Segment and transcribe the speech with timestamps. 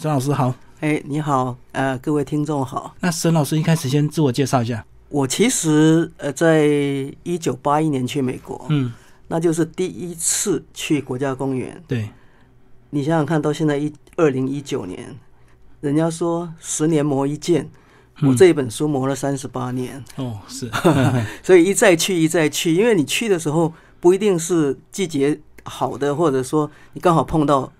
[0.00, 0.54] 沈老师好。
[0.80, 2.96] 哎，你好，呃，各位听众好。
[3.00, 4.82] 那沈老师一开始先自我介绍一下。
[5.10, 6.64] 我其实呃，在
[7.22, 8.90] 一九八一年去美国，嗯，
[9.28, 11.78] 那就是第一次去国家公园。
[11.86, 12.08] 对，
[12.88, 15.14] 你想想看到现在一二零一九年，
[15.82, 17.68] 人家说十年磨一剑，
[18.22, 20.02] 我这一本书磨了三十八年。
[20.16, 20.70] 哦，是，
[21.44, 23.70] 所以一再去一再去，因为你去的时候
[24.00, 27.70] 不一定是季节好的，或者说你刚好碰到。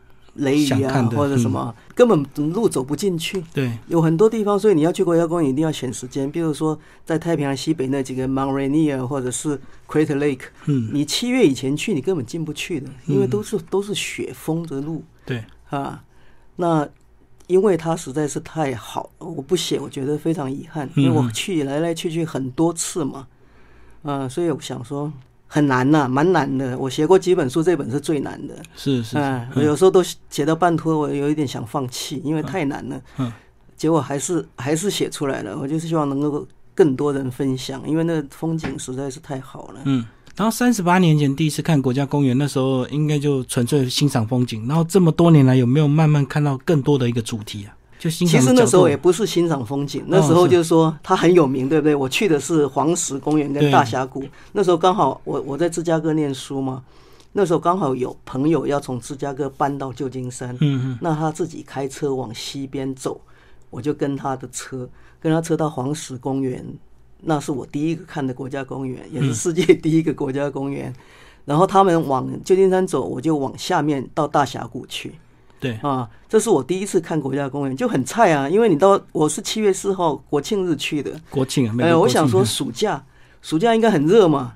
[0.40, 3.42] 雷雨啊，或者什么，根本路走不进去。
[3.54, 6.30] 对，有很多地方，所以你要去国家公园，一定要选时间。
[6.30, 9.58] 比如说，在太平洋西北那几个 Mount Rainier 或者是
[9.88, 15.04] Crater Lake，嗯，你七月以前去，你根本进不去的，因为都是都是雪封着路。
[15.24, 16.02] 对，啊，
[16.56, 16.88] 那
[17.46, 23.26] 因为它实在是太好，我不写，我觉得非常遗憾，因为我去来来去去很多次嘛，
[24.02, 25.12] 嗯，所以我想说。
[25.52, 26.78] 很难呐，蛮难的。
[26.78, 28.54] 我写过几本书，这本是最难的。
[28.76, 33.00] 是是，嗯，我有时候都写到半途，我有一点想放弃，因为太难了。
[33.18, 33.32] 嗯，
[33.76, 35.58] 结果还是还是写出来了。
[35.58, 39.80] 我就是希望能够更多人分享，因为那风景实在是太好了。
[39.86, 40.06] 嗯，
[40.36, 44.68] 然后三十八年前第一次看国家公园，那时候应该就纯粹欣赏风景。
[44.68, 47.74] 然后这么多年来，有没有慢慢看到更多的一个主题啊？
[48.00, 51.94] 就其实那时候也不是欣赏风景，那时候就是说它很有名，对不对？
[51.94, 56.82] 我去的是黄石公园跟大峡谷，那时候刚好我我在芝加哥念书嘛，
[57.32, 63.20] 那时候刚好有朋友要从芝加哥搬到旧金山，嗯嗯，那他自己开车往西边走，
[63.68, 64.88] 我就跟他的车，
[65.20, 66.64] 跟他车到黄石公园，
[67.20, 70.90] 那是我第一个看的国家公园，也是世界第一个国家公园。
[71.44, 75.12] 然后他们往旧金山走，我就往下面到大峡谷去。
[75.60, 78.48] 对啊，这是我第一次看国家公园，就很菜啊。
[78.48, 83.04] 因为你到我是七月四号国庆日去的，国庆啊，哎，我想说暑假，
[83.42, 84.54] 暑假应该很热嘛。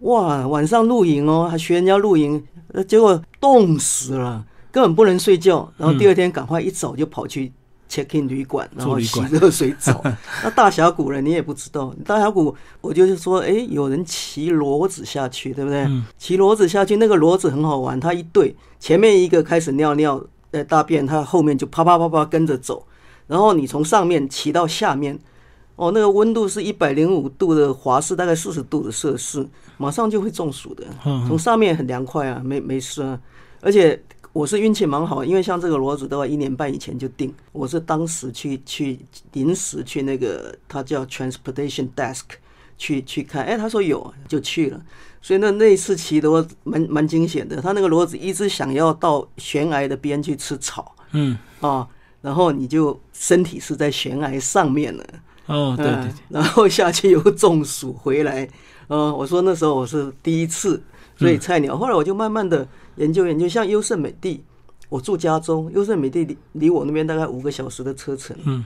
[0.00, 2.46] 哇，晚上露营哦，还学人家露营，
[2.86, 5.72] 结果冻死了，根本不能睡觉。
[5.76, 7.50] 然后第二天赶快一早就跑去
[7.90, 10.00] check in 旅馆，然后洗热水澡。
[10.44, 15.88] 那大峡谷呢你也不知道，大峡谷我就是说，哎，有人骑骡子下去，对不对？
[16.18, 18.54] 骑骡子下去，那个骡子很好玩，它一对。
[18.78, 22.86] 前面一个开始尿尿，呃，大便，它后面就啪啪啪啪跟着走，
[23.26, 25.18] 然后你从上面骑到下面，
[25.76, 29.46] 哦，那个温度是一百零五度的华氏，大概四十度的摄氏，
[29.76, 30.84] 马上就会中暑的。
[31.26, 33.20] 从上面很凉快啊，没没事啊。
[33.60, 34.00] 而且
[34.32, 38.98] 我是运气蛮好，因为像这个骡子的话，一年半以前就定，我是当时去去
[39.32, 42.22] 临时去那个，它叫 transportation desk
[42.76, 44.80] 去去看，哎，他说有，就去了。
[45.20, 51.36] 所以那那一次骑的话蛮蛮惊险的，他那个骡子一直想要到悬崖的边去吃草，嗯。
[51.60, 51.86] 啊，
[52.20, 55.04] 然后你就身体是在悬崖上面了，
[55.46, 58.48] 哦对对，然后下去又中暑回来，
[58.88, 60.80] 嗯， 我说那时候我是第一次，
[61.16, 64.44] 所以菜鸟，后来我就慢慢的研究研究，像优胜美地，
[64.88, 68.64] 我住加州，优胜美地离离我那边大概五个小时的车程，嗯，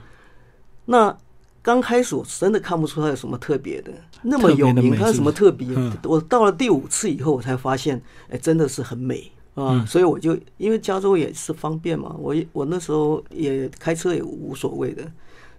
[0.85, 1.17] 那。
[1.63, 5.69] 刚开始我真的看不出它有什么特别的，那么有名，它有什么特别？
[6.03, 9.85] 我到了第五次以后，我才发现，哎，真的是很美啊！
[9.87, 15.09] 所以我就因为加州也是方便嘛，我我那时候也开车也无所谓的，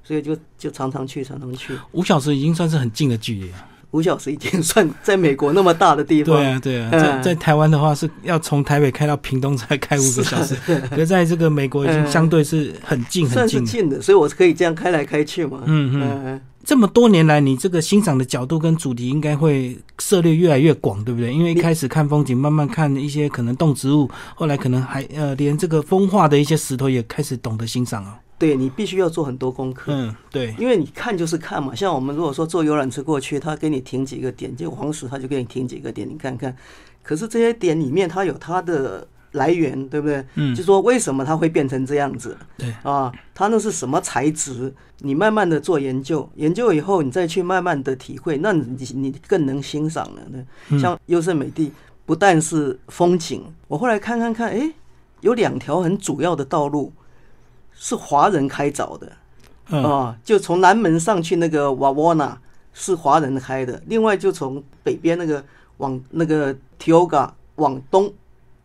[0.03, 1.74] 所以就就常常去，常常去。
[1.94, 3.66] 五小时已经算是很近的距离了。
[3.94, 10.56] 五小时已经算在美国那么大的地方，对啊，对啊，在在台湾的话是要从台北开到屏东才开五个小时，
[10.90, 15.62] 可在这个美国已经相对是很近很近，近的，所以我是可以这样开来开去嘛。
[15.66, 21.31] 嗯嗯，这么多年来，你这个欣赏的角度跟主题应该会涉猎越来越广，对不对？
[21.31, 28.18] 因为一开始看风景，慢慢看一些可能动植物，后来可能还呃连这个风化的一些石头也开始懂得欣赏啊。
[28.44, 31.74] 对你必须要做很多功课，嗯，对，因为你看就是看嘛。
[31.74, 36.54] 像我们如果说坐游览车过去，他给你停几个点，就黄石他就给你停几个点，你看看。
[37.02, 40.26] 可是这些点里面它有它的来源，对不对？
[40.36, 42.36] 嗯，就说为什么它会变成这样子？
[42.58, 44.74] 对啊，它那是什么材质？
[45.00, 50.22] 你慢慢的做研究，研究以后你再去慢慢的体会，那你你更能欣赏了。
[50.70, 51.72] 对，像优胜美地
[52.06, 54.70] 不但是风景，我后来看看看，哎，
[55.22, 56.92] 有两条很主要的道路。
[57.84, 59.12] 是华人开凿的，
[59.78, 62.40] 啊，就从南门上去那个瓦沃纳
[62.72, 65.44] 是华人开的，另外就从北边那个
[65.80, 68.10] 往那个 Tioga 往东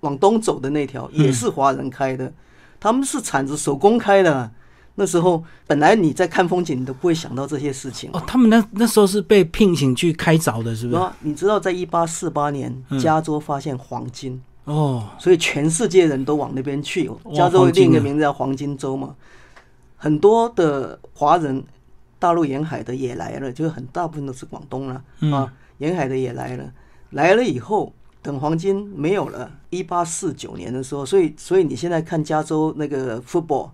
[0.02, 2.32] 往东走的那条也是华人开的，
[2.78, 4.48] 他们是铲子手工开的。
[4.94, 8.10] 那时候本来你在看风景，你都不会想到这些事情。
[8.12, 11.00] 哦，他们那那时候是被聘请去开凿的，是不是？
[11.00, 14.40] 啊你知道，在一八四八年，加州发现黄金。
[14.68, 17.10] 哦，所以全世界人都往那边去。
[17.34, 19.16] 加州另一个名字叫黄金州嘛，
[19.96, 21.64] 很多的华人，
[22.18, 26.70] 大陆沿海的也来了，就是很大部分都是广东了啊，沿海的也来了。
[27.12, 33.70] 来了以后，等黄金没有了，一八四九年的时候，所以所以你现在看加州那个 football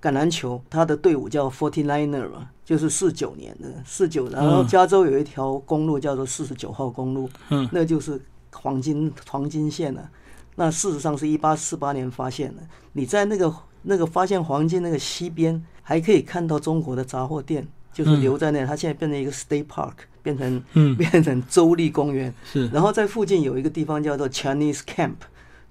[0.00, 8.20] 橄榄球，他的队伍叫 Forty Niner 嘛，就是四九年的四九，然后加州有一条公路叫做四十九号公路，嗯，那就是
[8.52, 10.08] 黄金黄金线了。
[10.56, 12.62] 那事实上是一八四八年发现的。
[12.92, 18.66] 你在那个那个发现黄金那个西边，还可以看到中国的杂货店，就是留在那。
[18.66, 19.92] 它现在变成一个 State Park，
[20.22, 22.34] 变成嗯 变成州立公园。
[22.44, 25.14] 是然后在附近有一个地方叫做 Chinese Camp，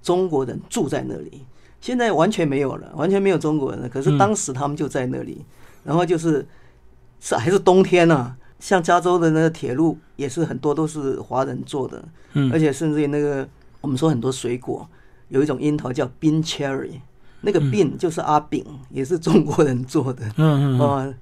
[0.01, 1.43] 中国人住在那里。
[1.81, 3.87] 现在完全没有了，完全没有中国人了。
[3.87, 5.45] 可是当时他们就在那里，
[5.83, 6.43] 然后就是
[7.19, 12.03] 是还是冬天呢、像加州的那个铁路也是很多都是华人做的，
[12.33, 13.47] 嗯而且甚至于那个
[13.85, 14.89] 我们说很多水果，
[15.27, 16.99] 有一种樱桃叫冰 cherry，
[17.41, 20.25] 那个冰就是阿炳，也是中国人做的。
[20.37, 21.13] 嗯嗯嗯啊，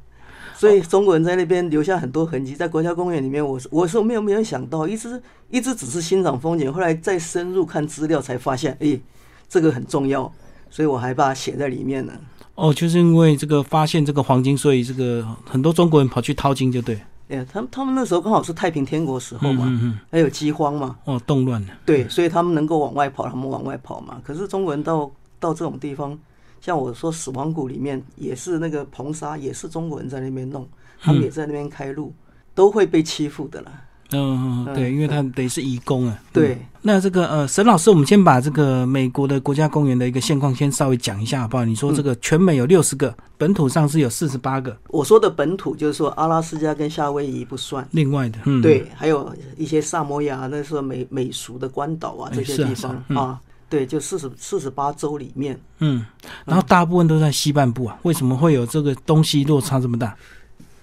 [0.55, 9.01] 所以中国人在那边留下很多痕迹，在国家公园里面，我是我是没有没有想到，一直一直只是欣赏风景，后来再深入看资料才发现，诶，
[9.49, 10.31] 这个很重要，
[10.69, 12.13] 所以我还把它写在里面呢。
[12.55, 17.01] 哦，就是因为这个发现这个黄金，所以这个很多中国人跑去淘金，就对。
[17.29, 21.67] 哎，他们他们那时候刚好是太平天国时候嘛，嗯嗯还有饥荒嘛，哦，动乱了。
[21.85, 24.21] 对，所以他们能够往外跑，他们往外跑嘛。
[24.23, 25.09] 可是中国人到
[25.39, 26.17] 到这种地方，
[26.61, 30.67] 像我说死亡谷里面也是那个硼砂，也是中国人在那边弄，
[30.99, 32.13] 他们也在那边开路，
[32.53, 33.71] 都会被欺负的啦。
[34.19, 36.19] 嗯对，因为他等于是移工啊。
[36.31, 36.53] 对。
[36.53, 36.59] 嗯。
[36.85, 41.63] 那这个呃，沈老师，我们先把这个美国的国家公园的一个现况先稍微讲一下好不好？
[41.63, 53.39] 你说这个全美有六十个，本土上是有四十八个，我说的本土就是说阿拉斯加跟夏威夷不算，另外的，嗯，对，还有一些萨摩亚，那是美美属的关岛啊哎这些地方啊，
[53.69, 56.05] 对，就四十四十八州里面，嗯，
[56.43, 60.13] 然后大部分都在西半部啊，为什么会有这个东西落差这么大？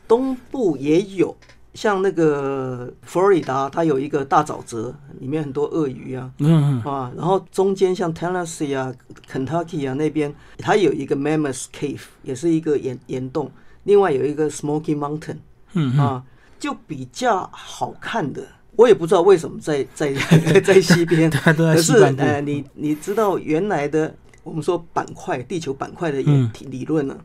[0.09, 1.37] 东部也有，
[1.75, 6.31] 像那个佛罗里达，它有一个大沼泽，里面很多鳄鱼啊。
[6.39, 8.93] 嗯嗯啊，然后中间像 Tennessee 啊、
[9.31, 13.51] Kentucky 啊那边，它有一个 Mammoth Cave，也是一个岩岩洞，
[13.85, 15.37] 另外有一个 Smoky Mountain
[15.75, 16.25] 嗯嗯，啊，
[16.59, 18.43] 就比较好看的。
[18.77, 20.13] 我也不知道为什么在在
[20.65, 26.23] 在西边， 可是呃，你你知道原来的我们说板块地球板块的
[26.61, 27.17] 理论呢、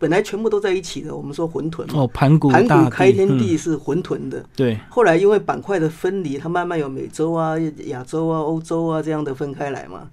[0.00, 1.14] 本来全部都在一起的。
[1.14, 3.38] 我们说混沌嘛，哦，盘古盘古开天嗯。
[3.38, 7.54] 地是混沌的，对，后来因为板块的分离，它慢慢有美洲啊、
[7.84, 10.08] 亚洲啊、欧洲啊这样的分开来嘛。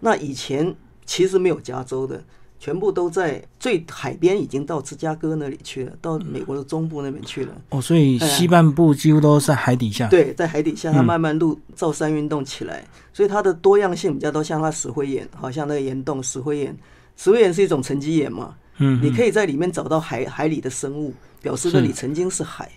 [0.00, 0.74] 那以前
[1.06, 2.20] 其实没有加州的，
[2.58, 7.54] 全部都在最海边，已经到芝加哥那里去了，到美国的中部那边去了。
[7.68, 16.76] 哦，所以西半部几乎都在海底下，对，在海底下，它慢慢陆造山运动起来，所以它的多样性比较多，像它石灰岩，好像那个岩洞石灰岩，
[17.16, 22.68] 石灰岩是一种沉积岩嘛，嗯，你可以在里面找到海海里的生物，表示那里曾经是海。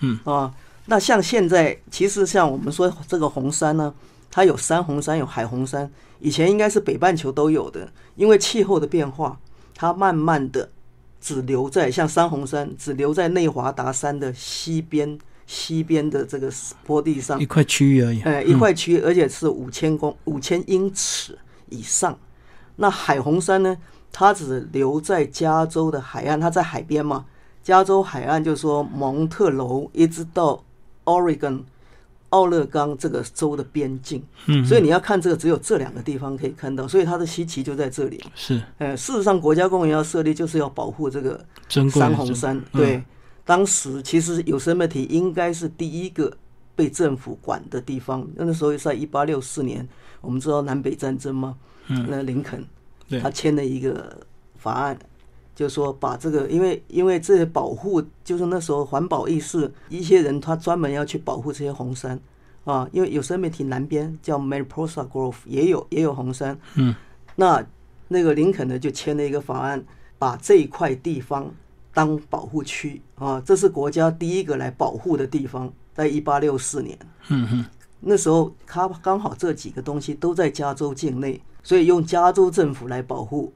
[0.00, 0.54] 嗯啊，
[0.86, 3.92] 那像现在，其实像我们说这个红山呢，
[4.30, 5.90] 它有山红山，有海红山，
[6.20, 9.38] 以前应该是北半球都有的，因为气候的变化，
[9.74, 10.70] 它慢慢的
[11.20, 15.18] 只留在像山红山，只留在内华达山的西边。
[15.50, 16.52] 西边的这个
[16.84, 21.38] 坡地上一，块区域而已，呃，一块区域，而且是五千公五千英尺
[21.70, 22.18] 以上。
[22.76, 23.74] 那海红山呢？
[24.12, 27.24] 它只留在加州的海岸，它在海边嘛。
[27.62, 30.64] 加州海岸就是说蒙特楼一直到
[31.04, 31.62] Oregon
[32.30, 38.22] 奥勒冈这个州的边境，嗯，所以你要看这个，只有这两个地方可以看到，所以它的稀奇就在这里。
[38.34, 43.02] 是呃，事实上，国家公园要设立就是要保护这个山红山，嗯对，
[43.46, 46.30] 当时其实有生 t 体应该是第一个
[46.76, 48.26] 被政府管的地方。
[48.34, 49.88] 那时候是在一八六四年，
[50.20, 51.56] 我们知道南北战争吗，
[51.88, 52.66] 嗯，那林肯对
[53.22, 54.16] 他签了一个
[54.56, 54.98] 法案，
[55.54, 62.18] 就是说把这个，因为因为这些保护，就是那时候环保意识，一些人他专门要去保护这些红杉
[62.64, 66.94] 啊，因为有生媒体南边叫 Mariposa Grove 也有也有红杉，嗯，
[67.36, 67.64] 那
[68.08, 69.84] 那个林肯呢就签了一个法案，
[70.18, 71.50] 把这一块地方
[71.94, 76.98] 当保护区啊，这是国家第一个来保护的地方，在一八六四年。
[77.28, 77.64] 嗯哼。
[78.00, 83.52] 那时候他刚好这几个东西都在加州境内，所以用加州政府来保护。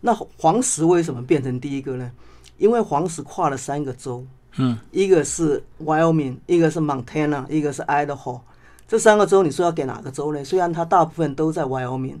[0.00, 2.10] 那黄石为什么变成第一个呢？
[2.56, 4.24] 因为黄石跨了三个州，
[4.56, 8.40] 嗯，一个是 Wyoming，一个是 Montana，一个是 Idaho。
[8.86, 10.44] 这三个州你说要给哪个州呢？
[10.44, 12.18] 虽然它大部分都在 Wyoming，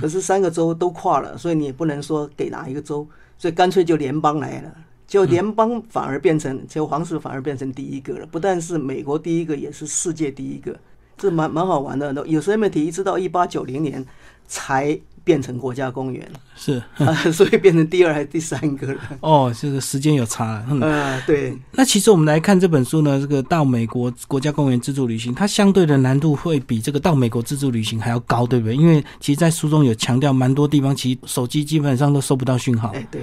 [0.00, 3.06] 可是三个州都跨了，所以你也不能说给哪一个州，
[3.38, 4.74] 所以干脆就联邦来了。
[5.06, 10.76] 就联邦反而变成，就黄石反而变成第一个了，不但是美国第一个，也是世界第一个，
[11.16, 12.12] 这蛮蛮好玩的。
[12.26, 14.04] 有些媒体一直到一八九零年
[14.46, 19.00] 才变成国家公园，是啊， 所以变成第二还是第三个了。
[19.20, 20.66] 哦，这个时间有差了。
[20.70, 28.76] 嗯，呃，对，那其实我们来看这本书呢，这个到美国国家公园自助旅行，它相对的难度会比这个到美国自助旅行还要高，对不对？
[28.76, 33.20] 因为其实，在书中有强调，蛮多地方其实手机基本上都收不到讯号，哎，对，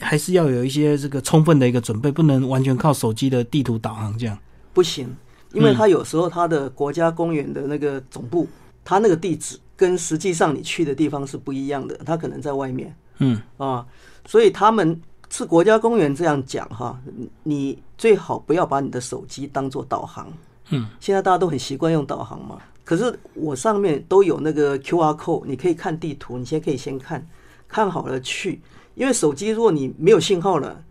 [0.00, 4.38] 还是要有一些这个充分的一个准备，不能完全靠手机的地图导航这样。
[4.72, 5.14] 不行，
[5.52, 8.48] 因为它有时候它的国家公园的那个总部，
[8.84, 13.40] 它那个地址跟实际上你去的地方是不一样的，它可能在外面嗯。
[13.56, 13.86] 啊，
[14.26, 17.00] 所以他们是国家公园这样讲哈，
[17.42, 20.32] 你最好不要把你的手机当做导航。
[20.70, 27.26] 嗯，现在大家都很习惯用导航嘛，可是我上面都有那个 QR code，你可以看地图，你先可以先看，
[27.68, 28.60] 看好了去，
[28.94, 30.82] 因为手机如果你没有信号了，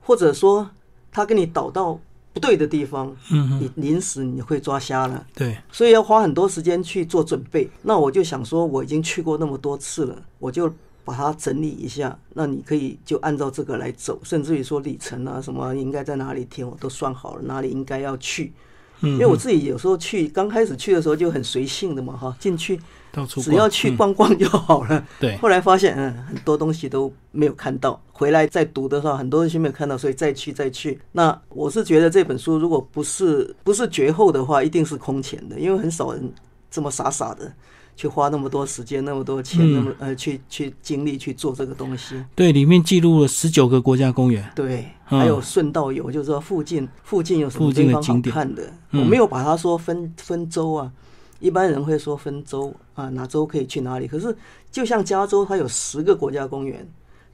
[0.00, 0.70] 或者说
[1.10, 1.98] 他给你导到
[2.36, 5.26] 不对的地方，嗯你临时你会抓瞎了。
[5.34, 7.66] 对，所以要花很多时间去做准备。
[7.80, 10.70] 那我就想说，我已经去过那么多次了，我就
[11.02, 12.14] 把它整理一下。
[12.34, 18.52] 那你可以就按照这个来走，甚至于说里程啊什么应该在哪里停，我都算好了，哪里应该要去。
[19.00, 22.78] 嗯因为我自己有时候去，刚开始去的时候就很随性的嘛，哈，进去
[23.16, 25.02] 到处只要去嗯逛逛就好了。
[25.18, 31.00] 对，后来发现，嗯，很多东西都没有看到，回来再读的话，很多东西没有看到，所以再去再去。
[31.12, 36.30] 那我是觉得这本书如果不是不是绝后的话，一定是空前的，因为很少人
[36.70, 37.50] 这么傻傻的
[37.96, 42.22] 去花那么多时间、那么多钱、嗯那么呃去去精力去做这个东西。
[42.34, 44.46] 对，里面记录了十九个国家公园。
[44.54, 50.92] 对，嗯还有顺道游，就是说附近附近有什么地方好看的，嗯我没有把它说分分州啊。
[51.40, 54.06] 一般人会说分州啊，哪州可以去哪里？
[54.08, 54.36] 可是
[54.70, 56.86] 就像加州，它有十个国家公园，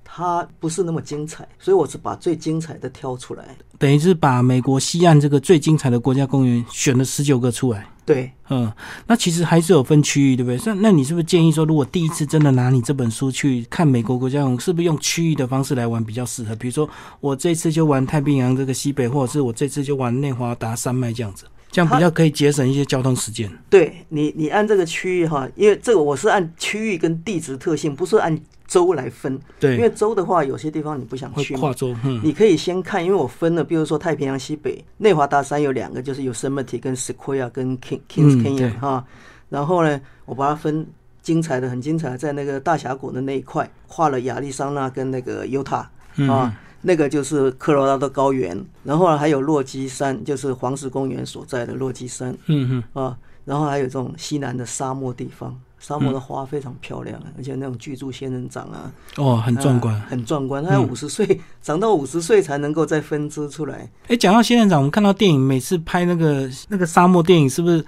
[0.05, 3.57] 它不是那么精彩，所以我是把最精彩的挑出来。
[3.79, 7.87] 等于是把美国西岸这个最精彩的国家公园选了十九个出来。
[8.05, 8.71] 对，嗯，
[9.07, 10.61] 那其实还是有分区域，对不对？
[10.67, 16.55] 那那你是不是建议说，如果第一次真的拿你这本书去看美国国家公园，是不是用区域的方式来玩比较适合？
[16.57, 16.89] 比如说，
[17.21, 23.51] 我这次就玩太平洋这个西北，或者是我这次就玩内华达山脉这样子，这样比较可以节省一些交通时间。
[23.71, 29.41] 对你，你按这个区域哈，因为这个我是按区域跟地质特性，不是按州来分。
[29.59, 29.77] 对。
[29.77, 39.03] 因为，州的话，有些地方你不想去嘛，跨州，嗯，你可以先看，因为我分了，比如说太平洋西北内华达山有两个，就是 Yosemite 跟 Sequoia 跟 King Kings Canyon 哈、
[39.49, 40.87] 然后呢，我把它分
[41.23, 46.29] 精彩的很精彩，在那个大峡谷的那一块画了亚利桑那跟那个犹他嗯。
[46.29, 55.59] 啊，那个就是科罗拉多高原，然后呢还有落基山，就是黄石公园所在的落基山嗯啊，然后还有这种西南的沙漠地方。
[55.83, 60.07] 沙漠的花非常漂亮，而且那种巨柱仙人掌啊，哦，很壮观啊。
[60.09, 60.63] 很壮观。
[60.63, 63.91] 它要嗯五十岁，长到五十岁才能够再分支出来。
[64.07, 67.85] 哎，讲到仙人掌，我们看到电影，每次拍那个那个沙漠电影，是不是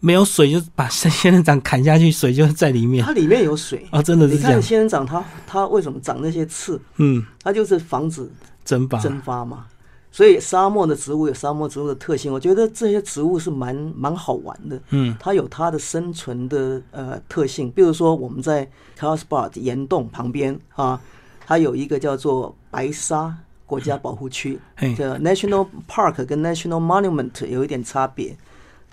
[0.00, 3.02] 没有水就把仙人掌砍下去，水就在里面？
[3.02, 4.62] 它里面有水，啊，真的你是这样看。
[4.62, 6.78] 仙人掌它它为什么长那些刺？
[6.98, 8.30] 嗯，它就是防止
[8.62, 8.98] 蒸发。
[8.98, 9.64] 蒸发嘛。
[10.10, 14.80] 所以沙漠的植物有沙漠植物的特性，我觉得这些植物是蛮蛮好玩的。
[14.90, 21.00] 嗯它有它的生存的呃特性，比如说我们在 Carlsbad 岩洞旁边啊，
[21.46, 23.36] 它有一个叫做白沙
[23.66, 28.36] 国家保护区，嘿，这 National Park 跟 National Monument 有一点差别。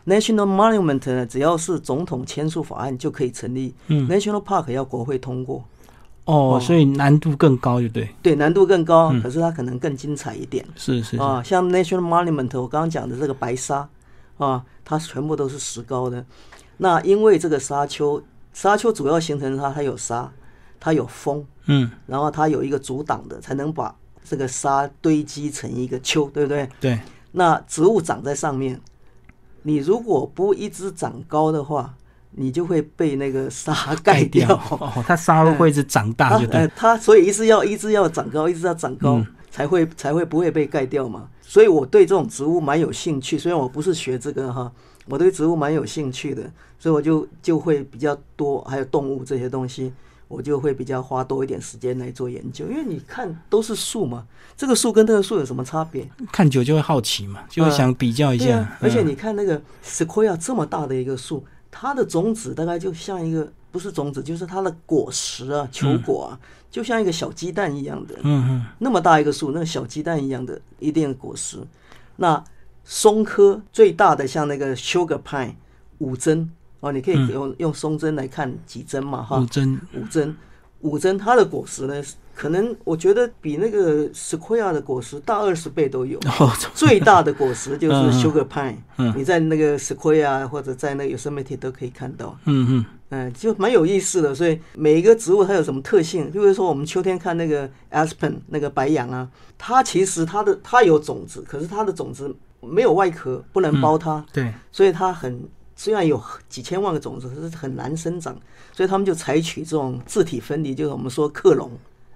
[0.05, 3.73] National Monument 呢，只要是总统签署法案就可以成立。
[3.87, 5.63] 嗯 National Park 要国会通过，
[6.25, 11.41] 哦，所以难度更高，就对，对，难度更高，嗯可是它可能更精彩一点是是是，啊。
[11.43, 13.87] 像 National Monument，我刚刚讲的这个白沙
[14.37, 16.25] 啊，它全部都是石膏的。
[16.77, 18.21] 那因为这个沙丘，
[18.53, 20.31] 沙丘主要形成它它有沙，
[20.79, 26.67] 它有风，嗯，然后它有一个阻挡的，才能把这个沙堆积成一个丘，对不对？
[26.79, 26.99] 对，
[27.33, 28.81] 那植物长在上面，
[29.61, 31.93] 你如果不一直长高的话，
[32.37, 33.73] 你就会被那个沙
[34.03, 34.53] 盖掉。
[34.69, 41.29] 哦，它沙会一直长大，它就对呃，，它所以一直要一直要长高，一直要长高，嗯才会才会不会被盖掉嘛。
[41.41, 44.71] 所以我对这种植物蛮有兴趣，虽然我不是学这个哈，
[45.07, 46.43] 我对植物蛮有兴趣的，
[46.77, 49.93] 所以我就就会比较多，还有动物这些东西。
[50.27, 54.25] 我就会比较花多一点时间来做研究，因为你看都是树嘛，
[54.57, 56.09] 这个树跟这个树有什么差别？
[56.31, 61.45] 看久就会好奇嘛，就会想比较一下而且嗯你看那个 sequoia 这么大的一个树，
[61.77, 66.39] 它的种子大概就像一个不是种子，就是它的果实啊，球果啊，
[66.71, 68.65] 就像一个小鸡蛋一样的，嗯嗯。
[68.79, 71.57] 那么大一个树，那个小鸡蛋一样的一定的果实。
[72.15, 72.41] 那
[72.85, 75.55] 松科最大的像那个 sugar pine
[75.97, 77.27] 五针哦，你可以嗯。
[77.33, 80.33] 用、用松针来看几针嘛哈，五针，五针，
[80.81, 82.01] 五针它的果实呢，
[82.35, 86.19] 可能我觉得比那个 sequoia 的果实大二十倍都有。
[86.39, 92.37] 哦，最大的果实就是 sugar pine，、嗯你在那个 sequoia 或者在那个 Yosemite 都可以看到。
[92.45, 94.35] 嗯嗯，嗯，就蛮有意思的。
[94.35, 96.29] 所以每一个植物它有什么特性？
[96.29, 99.27] 比如说我们秋天看那个 aspen 那个白杨啊，
[99.57, 105.41] 它其实它的它有种子，可是它的种子没有外壳，不能包它，对，所以它很
[105.75, 108.35] 虽然有几千万个种子，可是很难生长。
[108.71, 111.71] 所以他们就采取这种自体分离，就是我们说克隆，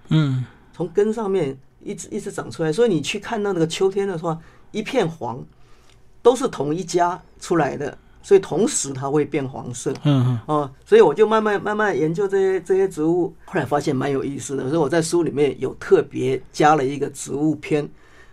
[0.08, 2.70] 嗯，从根上面一直一直长出来。
[2.70, 4.38] 所以你去看到那个秋天的话，
[4.70, 5.42] 一片黄，
[6.20, 9.90] 都是同一家出来的，所以同时它会变黄色。
[10.04, 14.64] 嗯嗯，哦，所以我就慢慢慢慢研究这些这些植物，后来发现蛮有意思的。
[14.64, 17.88] 所以我在书里面有特别加了一个植物篇。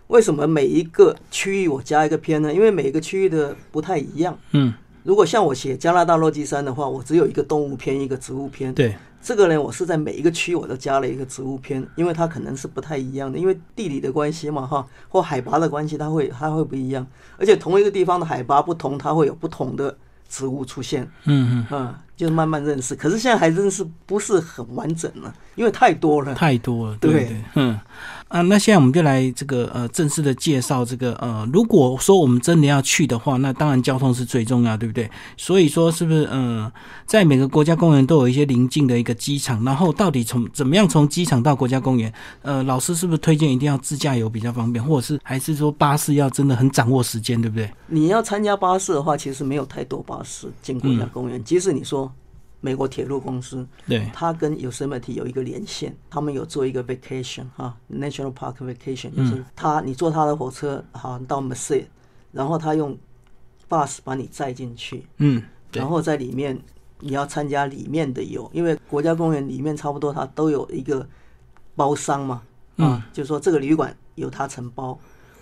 [0.08, 2.52] 为什么每一个区域我加一个篇呢？
[2.52, 4.38] 因为每个区域的不太一样。
[4.52, 4.74] 嗯，
[5.08, 8.74] 如果像我写加拿大落基山的话，我只有一个动物篇，一个植物篇。
[8.74, 17.06] 对，这个呢，我是在每一个区我都加了一个植物篇，因为它可能是不太一样的，因为地理的关系嘛，哈，或海拔的关系，它会它会不一样，
[17.38, 19.96] 而且同一个地方的海拔不同，它会有不同的
[20.28, 22.94] 植物出现，嗯嗯啊，就是慢慢认识。
[22.94, 26.34] 可是现在还认识不是很完整了，因为太多了嗯，。
[26.34, 27.80] 太多了，对对对，嗯
[28.28, 35.10] 啊，那现在我们就来这个呃正式的介绍这个呃，如果说我们真的要去的话，那当然交通是最重要，对不对？
[35.38, 36.70] 所以说是不是呃，
[37.06, 42.12] 在每个国家公园都有一些临近的一个机场，然后到底从怎么样从机场到国家公园？
[42.42, 47.70] 呃，老师是不是推荐一定要自驾游比较方便，或者是还是说巴士要真的很掌握时间，对不对？
[47.86, 51.42] 你要参加巴士的话，其实没有太多巴士进国家公园。
[51.42, 52.12] 即使你说
[52.60, 61.84] 美国铁路公司，对，它跟 Yosemite 有一个连线，他们有做一个 vacation 哈，national park vacation，就是他你坐他的火车好到 Merced，
[62.32, 62.98] 然后他用
[63.68, 66.58] bus 把你载进去，嗯，然后在里面
[67.00, 71.06] 你要参加里面的游，因为国家公园里面差不多它都有一个
[71.76, 72.42] 包商嘛，
[72.76, 74.98] 啊，就是说这个旅馆由他承包，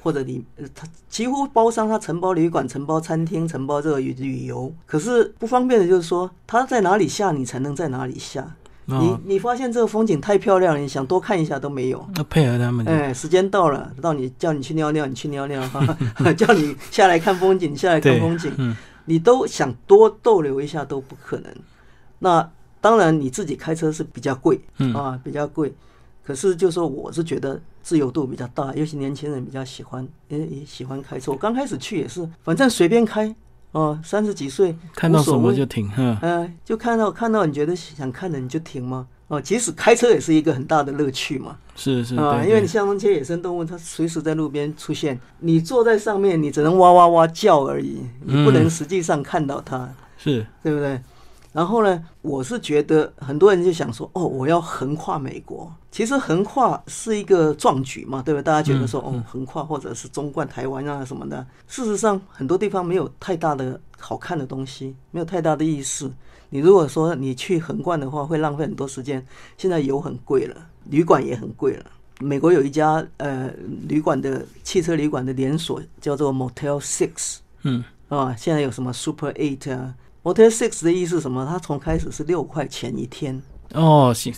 [0.06, 8.54] 或者你呃他几乎包商他承包旅馆、承包餐厅、承包这个旅旅游，可是不方便的就是说他在哪里下你才能在哪里下。
[8.86, 12.08] 哦，你你发现这个风景太漂亮了，你想多看一下都没有。
[12.14, 15.84] 那配合他们的，哎，时间到了，到你叫你去尿尿，你去尿尿哈，
[16.38, 21.52] 叫你下来看风景，下来看风景，嗯你都想多逗留一下都不可能。
[22.20, 22.48] 那
[22.80, 25.74] 当然你自己开车是比较贵，嗯啊，比较贵。
[26.24, 31.30] 可是就说我是觉得自由度比较大，尤其年轻人比较喜欢，也也喜欢开车。
[31.30, 33.32] 我刚开始去也是，反正随便开，
[33.70, 39.06] 哦，三十几岁看到什么就停，嗯，呃，就看到看到你觉得想看的你就停吗？
[39.28, 41.56] 哦，即使开车也是一个很大的乐趣嘛。
[41.76, 51.00] 是是，啊，对因为你像那些野生动物，它随时在路边出现，你坐在上面，你只能哇哇哇叫而已，你不能嗯实际上看到它，是，对不对？
[51.56, 55.72] 然后呢，我是觉得很多人就想说，哦，我要横跨美国。
[55.90, 58.42] 其实横跨是一个壮举嘛，对吧？
[58.42, 61.46] 大家觉得说，哦，横跨或者是中贯台湾啊什么的。
[61.66, 66.12] 事实上，很多地方没有太大的好看的东西，没有太大的意思。
[66.50, 69.24] 你如果说你去横贯的话，会浪费很多时间。
[69.56, 70.54] 现在油很贵了，
[70.90, 71.86] 旅馆也很贵了。
[72.20, 73.50] 美国有一家呃
[73.88, 79.94] 旅馆的汽车旅馆的连锁叫做 Motel Six 嗯，啊，现在有什么 Super Eight 啊
[80.26, 81.46] ？Motel Six 的意思是什么？
[81.48, 83.40] 它从开始是六块钱一天，
[83.74, 84.34] 哦，行，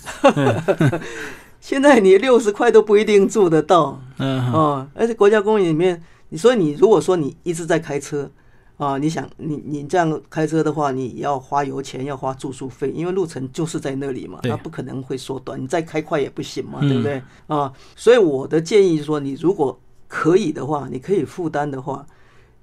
[1.63, 4.89] 现在你六十块都不一定住得到嗯，好哦。
[4.95, 8.31] 而且国家公园里面，你所以你如果说你一直在开车
[8.77, 17.73] 啊，你想你你这样开车的话，你要花油钱，要花住宿费，因为路程就是在那里嘛，对它不可能会缩短，你再开快也不行嘛，嗯对不对啊？
[17.97, 22.07] 所以我的建议说，你如果可以的话，你可以负担的话，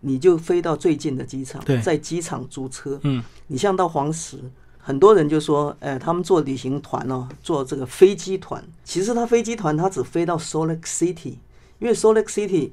[0.01, 2.99] 你就飞到最近的机场，在机场租车。
[3.03, 4.38] 嗯，你像到黄石，
[4.77, 11.36] 很多人就说，呃，他们做旅行团哦，做这个飞机团，其实他飞机团他只飞到 Salt Lake City，
[11.79, 12.71] 因为 Salt Lake City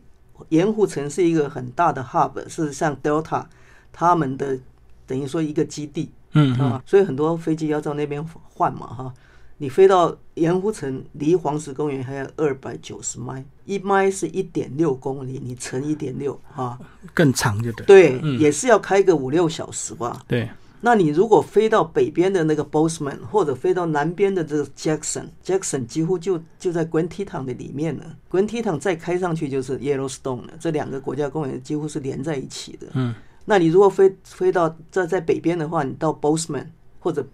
[0.48, 3.46] 盐湖城是一个很大的 hub，是像 Delta
[3.92, 4.58] 他们的
[5.06, 8.22] 等于说一个基地嗯嗯，啊，所以很多飞机要到那边
[8.54, 9.14] 换嘛哈。
[9.58, 16.78] 你飞到盐湖城，离黄石公园还有二百九十迈，一迈是一点六公里，你乘一点六啊，
[17.14, 20.20] 更长就对，对，嗯也是要开个五六小时吧。
[20.26, 28.16] 对，那你如果飞到北边的那个 Bozeman，或者飞到南边的这个 Jackson，Jackson 几乎就就在 Grand Teton 的里面了。
[28.28, 32.88] Grand Teton 再开上去就是 Yellowstone 了，这两个国家公园几乎是连在一起的。
[32.94, 36.66] 嗯，那你如果飞飞到在在北边的话，你到 Bozeman
[36.98, 37.24] 或者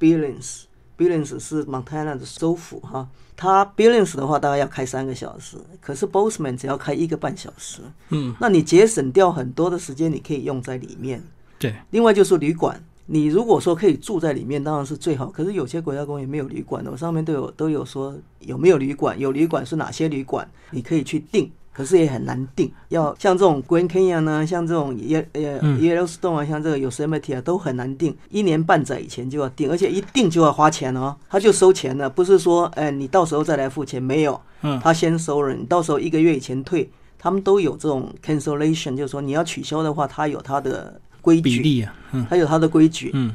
[0.99, 3.09] Billings，Billings 是 Montana 的州府哈。
[3.37, 7.81] 它 Billings 的话大概要开三个小时，可是 Bozeman 只要开一个半小时。
[8.09, 11.23] 嗯，那你节省掉很多的时间，你可以用在里面。
[11.59, 15.27] 对，另外就是旅馆，你如果说可以住在里面，当然是最好。
[15.27, 21.51] 可是有些国家公园没有旅馆的，我上面都有都有说有没有旅馆，有旅馆是哪些旅馆，你可以去订。
[21.79, 22.69] 可是也很难定。
[22.89, 43.33] 要像这种 Grand Canyon 呢，像这种耶呃嗯 Yellowstone 啊，像这个 Yosemite 啊，都很难定，一年半载以前就要定，而且一定就要花钱哦，他就收钱了，不是说哎你到时候再来付钱，没有，嗯他先收了，你到时候一个月以前退，他们都有这种 cancellation，就是说你要取消的话，他有他的规矩，比例啊，嗯他有他的规矩，嗯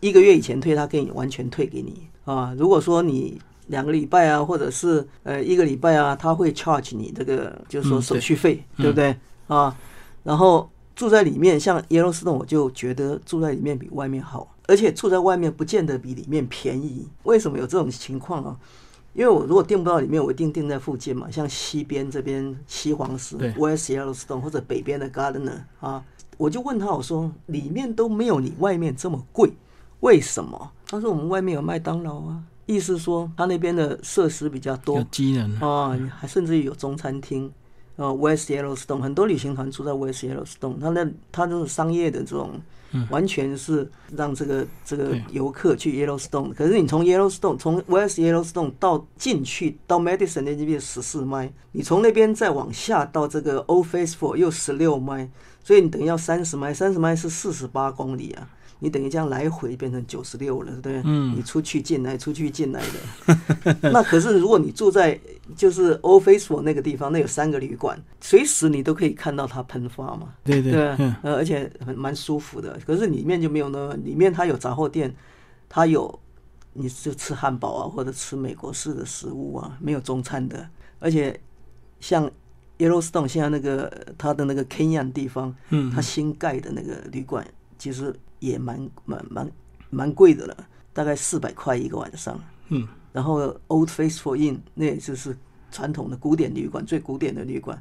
[0.00, 2.54] 一个月以前退，他可以完全退给你啊。
[2.56, 9.76] 如果说你两个礼拜啊，或者是呃一个礼拜啊，他会 charge 你这个就是说嗯手续费，对对不对啊？
[10.22, 17.08] 然后住在里面，像 Yellowstone，我就觉得住在里面比外面好，而且住在外面不见得比里面便宜。
[17.24, 18.56] 为什么有这种情况啊？
[19.14, 26.02] 因为我如果订不到里面，我一定订在附近嘛，像西边这边西黄石对 West Yellowstone 或者北边的 Gardner 啊，
[26.38, 29.52] 我就问他，我说里面都没有你外面这么贵，
[30.00, 30.70] 为什么？
[30.86, 37.50] 他说我们外面有麦当劳啊，意思说他那边的设施比较有多机能，啊，还甚至于有中餐厅。
[37.96, 42.58] 呃，West Yellowstone 很多旅行团住在 West Yellowstone，他那他这种商业的这种，
[43.10, 46.54] 完全是让这个这个游客去 Yellowstone。
[46.54, 55.28] 可是你从 Yellowstone 从 West Yellowstone 到进去到 Madison 那边十四迈，你从那边再往下到这个 Old Faithful 又十六迈，
[55.62, 58.48] 所以你等于要三十迈，三十迈是四十八公里啊。
[58.82, 61.02] 你等于这样来回变成九十六了，对不对？
[61.04, 63.76] 嗯你出去进来，出去进来的。
[63.92, 65.16] 那可是如果你住在
[65.54, 70.34] 就是 Old Faithful 那个地方，那有三个旅馆，随时你都可以看到它喷发嘛。
[70.42, 70.82] 对对对
[71.22, 72.76] 呃，而且很蛮舒服的。
[72.84, 75.14] 可是里面就没有那么，里面它有杂货店，
[75.68, 76.18] 它有
[76.72, 80.68] 你就吃汉堡啊，或者吃美国式的食物啊，没有中餐的。
[80.98, 81.38] 而且
[82.00, 82.28] 像
[82.78, 87.46] Yellowstone 现在那个它的那个 Canyon 地方，嗯它新盖的那个旅馆，
[87.78, 89.50] 其实也蛮蛮蛮
[89.88, 90.56] 蛮贵的了，
[90.92, 92.38] 大概四百块一个晚上。
[92.68, 95.36] 嗯，然后 Old Faithful Inn 那也就是
[95.70, 97.80] 传统的古典旅馆，最古典的旅馆，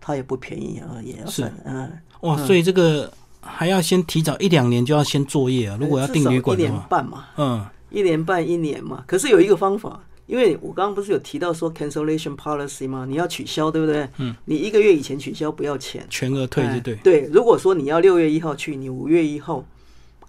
[0.00, 1.90] 它也不便宜啊，也要是嗯。
[2.20, 9.02] 哇，所以这个还要先提早一两年就要先作业啊，如果要订旅馆至少一年，半嘛，嗯一年半一年嘛。
[9.06, 13.06] 可是有一个方法，因为我刚刚不是有提到说 cancellation policy 吗？
[13.08, 14.08] 你要取消，对不对？
[14.18, 14.34] 嗯。
[14.44, 19.64] 你一个月以前取消不要钱，全额退就对哎，对，如果说你要六月一号去，你五月一号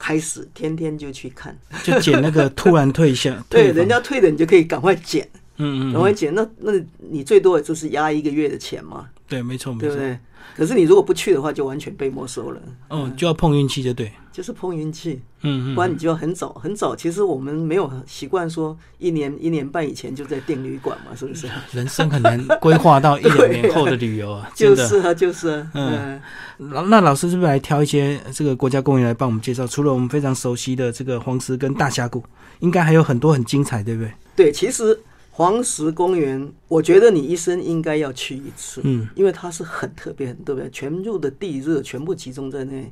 [0.03, 6.35] 开始天天就去看，就捡那个突然退下， 对，人家退的你就可以赶快捡，嗯嗯赶快捡。
[6.35, 10.19] 那那你最多也就是压一个月的钱嘛，对，没错没错，对不对？
[10.56, 15.21] 可是你如果不去的话，就完全被没收了，哦，就要碰运气就对，就是碰运气。
[15.45, 16.95] 嗯嗯不然你就要很早很早。
[16.95, 21.49] 其实我们没有习惯说一年一年半以前就在订旅馆嘛，是不是？
[21.73, 24.49] 人生很难规划到一两年后的旅游啊。
[24.56, 26.21] 就是啊，就是啊，嗯
[26.60, 29.67] 嗯，那老师是不是来挑一些这个国家公园来帮我们介绍？
[29.67, 32.23] 除了我们非常熟悉的这个黄石跟大峡谷，
[32.60, 34.13] 应该还有很多很精彩，对不对？
[34.36, 34.97] 对，其实
[35.35, 42.91] 黄石公园，我觉得你一生应该要去一次，嗯，因为它是很特别、很特别，全部的地热全部集中在那里。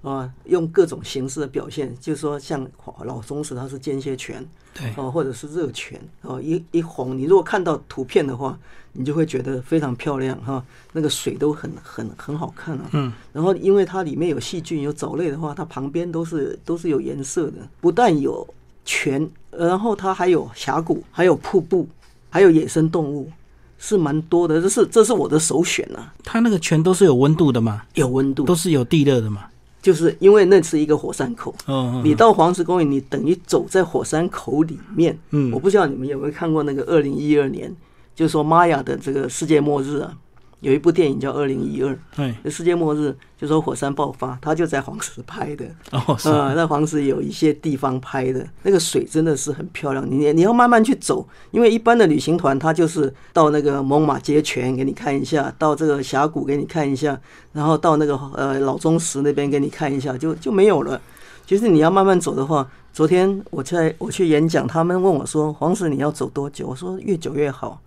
[0.00, 2.64] 啊，用各种形式的表现，就是说，像
[3.04, 8.56] 老松石它是间歇泉，对，哦，或者是热泉，哦，一一红，你如果看到图片的话，
[8.92, 12.88] 你就会觉得非常漂亮哈、那个水都很很很好看啊。
[12.92, 18.46] 嗯，然后因为它里面有细菌、有藻类的话，它旁边都是都是有颜色的，不但有
[18.88, 21.86] 泉，然后它还有峡谷，还有瀑布，
[22.30, 23.30] 还有野生动物，
[23.76, 24.62] 是蛮多的。
[24.62, 29.44] 这是这是我的首选啊，它那个泉都是有温度的嘛，有温度，都是有地热的嘛。
[29.82, 31.54] 就是因为那是一个火山口。
[31.66, 35.16] 哦，你到黄石公园，你等于走在火山口里面。
[35.32, 37.70] 嗯我不知道你们有没有看过那个二零一二年，
[38.14, 40.16] 就是说玛雅的这个世界末日啊，
[40.60, 45.64] 有一部电影叫《二零一二》，对，世界末日就说火山爆发，它就在黄石拍的。
[45.92, 50.04] 哦，是，呃，在黄石有一些地方拍的，那个水真的是很漂亮。
[50.10, 57.18] 你你要慢慢去走，因为一般的旅行团，他就是到那个猛犸街泉给你看一下，到这个峡谷给你看一下，
[57.52, 61.00] 然后到那个呃老钟石那边给你看一下，就就没有了。
[61.46, 67.80] 其实你要慢慢走的话，昨天我在我去演讲，他们问我说：“黄石你要走多久？”我说：“越久越好，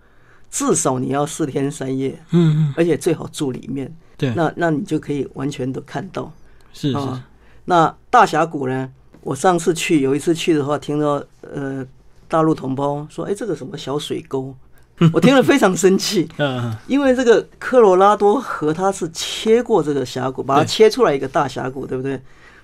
[0.52, 3.92] 至少你要四天三夜，嗯嗯，而且最好住里面。
[4.16, 6.30] 对，那那你就可以完全都看到。”
[6.72, 7.26] 是是，啊，
[7.64, 8.88] 那大峡谷呢？
[9.22, 11.84] 我上次去有一次去的话，听到呃
[12.28, 14.54] 大陆同胞说，哎，这个什么小水沟，
[15.12, 22.20] 我听了非常生气，嗯嗯，因为这个科罗拉多河它是切过这个峡谷，把它切出来一个大峡谷，对不对？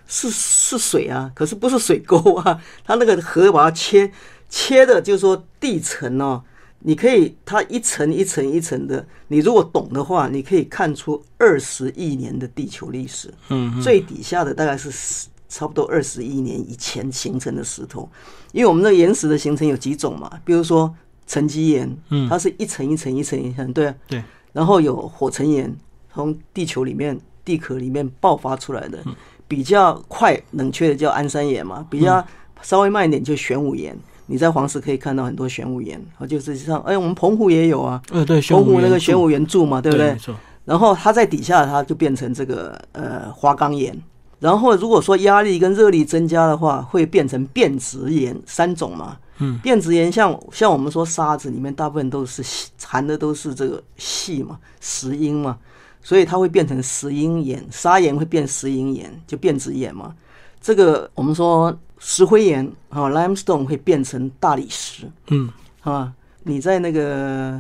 [0.07, 4.11] 是是水啊，可是不是水沟啊，它那个河把它切
[4.49, 6.43] 切的，就是说地层哦，
[6.81, 13.33] 你可以它一层一层一层的，你如果懂的话，你可以看出二十亿年的地球历史。
[13.49, 18.09] 嗯嗯，最底下的大概是十差不多二十亿年以前形成的石头，
[18.53, 20.95] 因为我们的岩石的形成有几种嘛，比如说
[21.27, 22.29] 沉积岩，嗯。
[22.29, 25.75] 它是一层一层一层一层，对啊，对，然后有火成岩
[26.13, 29.03] 从地球里面地壳里面爆发出来的，
[29.49, 32.25] 比较快冷却的叫安山岩嘛，比较
[32.63, 33.99] 稍微慢一点就玄武岩。
[34.29, 40.13] 你在黄石可以看到很多玄武岩，啊，就实际上哎，我们澎湖也有啊，呃，对，澎湖那个玄玄武岩柱嘛，对不对？
[40.13, 40.35] 没错。
[40.65, 43.99] 然后它在底下，它就变成这个呃花岗岩。
[44.39, 49.17] 然后如果说压力跟热力增加的话，会变成变质岩三种嘛。
[49.39, 52.43] 嗯，变质岩像像我们说沙子里面大部分都是
[52.85, 55.57] 含的都是这个细嘛，石英嘛，
[56.03, 60.15] 所以它会变成石英岩，砂岩会变石英岩，就变质岩嘛。
[60.61, 65.11] 这个我们说石灰岩啊，limestone 会变成大理石。
[65.29, 65.51] 嗯，
[65.83, 66.13] 啊，
[66.45, 67.59] 你在那个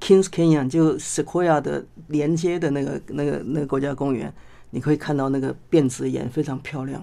[0.00, 4.32] Kings Canyon 就 Sequoia 的连接的那个那个那个国家公园，
[4.70, 7.02] 你可以看到那个变质岩非常漂亮。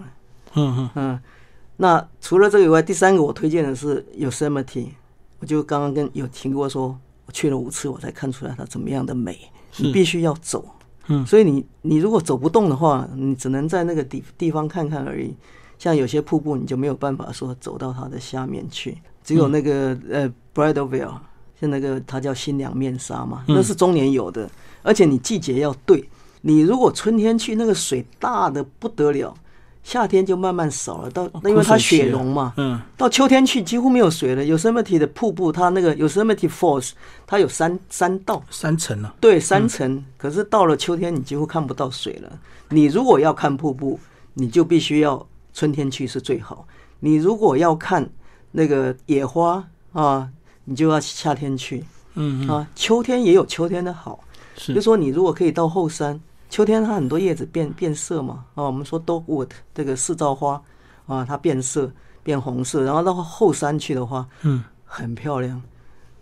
[0.54, 1.20] 嗯嗯嗯，
[1.78, 4.89] 那除了这个以外，第三个我推荐的是 Yosemite。
[5.39, 9.38] 我就刚刚跟有听过说，我去了五次，我才看出来它怎么样的美。
[9.78, 10.65] 你必须要走，
[11.08, 15.36] 嗯，所以你你如果走不动的话，你只能在那个地地方看看而已。
[15.78, 18.98] 像有些瀑布，你就没有办法说走到它的下面去。
[19.24, 21.14] 只有那个呃 Bridalveil，
[21.60, 24.50] 像那个它叫新娘面纱嘛，那是中年有的，
[24.84, 26.08] 而且你季节要对。
[26.42, 29.34] 你如果春天去，那个水大的不得了。
[29.84, 34.44] 夏天就慢慢少了，到那因为它雪融嘛，嗯，到秋天去几乎没有水了。
[34.44, 36.94] Yosemite 的瀑布，它那个 Yosemite Falls，
[37.28, 40.04] 它有三三道三层了，对，三层。
[40.18, 42.40] 可是到了秋天，你几乎看不到水了。
[42.70, 44.00] 你如果要看瀑布，
[44.34, 45.24] 你就必须要
[45.56, 46.68] 春天去是最好。
[47.00, 48.08] 你如果要看
[48.52, 50.30] 那个野花啊，
[50.65, 51.84] 你就要夏天去，
[52.15, 54.20] 嗯啊，秋天也有秋天的好。
[54.58, 56.20] 是，就说你如果可以到后山。
[56.48, 60.62] 秋天它很多叶子变变色嘛，啊，我们说 dogwood 这个四照花
[61.08, 61.91] 啊，它变色
[62.24, 65.62] 变红色，然后到后山去的话，嗯，很漂亮。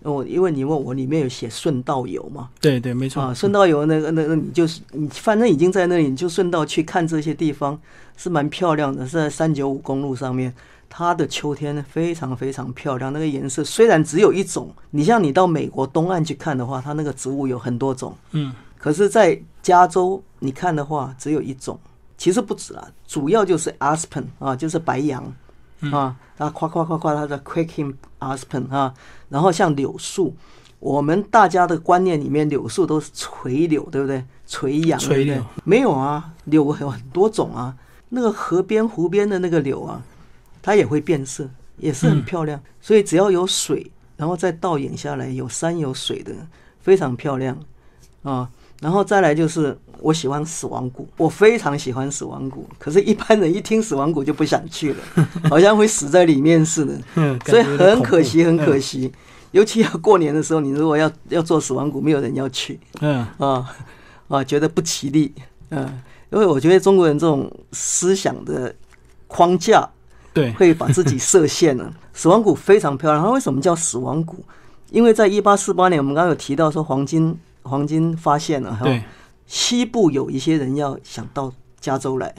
[0.03, 7.79] 我因为你问我里面有写顺道游嘛，对对，没错啊，顺道游那个那个你就是你反正已经在那里，你就顺道去看这些地方，
[8.17, 10.53] 是蛮漂亮的，是在三九五公路上面，
[10.89, 18.53] 它的秋天非常非常漂亮，那个颜色虽然只有一种，你像你到美国东岸去看的话，它那个植物有很多种，嗯。
[18.77, 21.79] 可是，在加州你看的话，只有一种，
[22.17, 25.23] 其实不止啊，主要就是 aspen 啊，就是白杨
[25.91, 28.93] 啊，它夸夸夸夸，它的 quaking aspen 啊，
[29.29, 30.35] 然后像柳树，
[30.79, 34.23] 我们大家的观念里面，柳树都是垂柳，对不对？
[34.45, 37.75] 垂杨，垂柳没有啊，柳有很多种啊，
[38.09, 40.01] 那个河边湖边的那个柳啊，
[40.61, 46.33] 它也会变色，也是很漂亮，所以只要有水，然后再倒影下来，有山有水的，
[46.79, 47.57] 非常漂亮
[48.21, 48.49] 啊。
[48.83, 52.67] 然后再来就是我喜欢死亡谷，我非常喜欢死亡谷。
[52.77, 54.97] 可是，一般人一听死亡谷就不想去了，
[55.49, 56.93] 好像会死在里面似的。
[57.45, 59.09] 所以很可惜，很可惜。
[59.51, 62.77] 尤其要过年的时候，你如果要要做死亡谷，没有人要去。
[62.99, 63.65] 嗯啊
[64.27, 65.33] 啊，觉得不吉利。
[65.69, 68.75] 嗯，因为我觉得中国人这种思想的
[69.27, 69.89] 框架，
[70.33, 71.89] 对，会把自己设限了。
[72.13, 74.43] 死亡谷非常漂亮，它为什么叫死亡谷？
[74.91, 77.39] 因为在一八四八年，我们刚刚有提到说黄金。
[77.63, 78.85] 黄金发现了，哈，
[79.45, 82.33] 西部有一些人要想到加州来，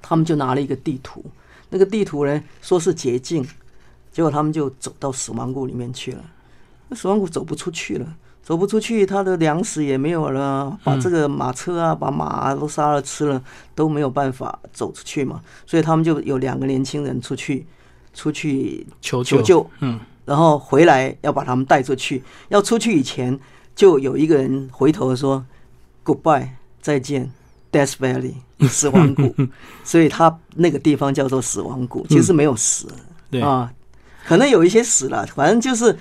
[0.00, 1.24] 他们就拿了一个地图，
[1.70, 3.46] 那个地图呢说是捷径，
[4.12, 6.24] 结果他们就走到死亡谷里面去了。
[6.88, 8.06] 那死亡谷走不出去了，
[8.42, 13.42] 走不出去，他的粮食也没有了，把这个马车啊，把马都杀了吃了，
[13.74, 15.40] 都没有办法走出去嘛。
[15.66, 17.66] 所以他们就有两个年轻人出去，
[18.14, 23.38] 出去求救，嗯，然后回来要把他们带出去，要出去以前。
[23.78, 25.44] 就有一个人回头说
[26.04, 26.48] ：“Goodbye，
[26.82, 27.30] 再见
[27.70, 28.34] ，Death Valley，
[28.68, 29.32] 死亡谷。
[29.84, 32.88] ”所以他那个地方叫做死亡谷，其实没有死，
[33.30, 33.72] 对啊，
[34.26, 35.96] 可能有一些死了，反正就是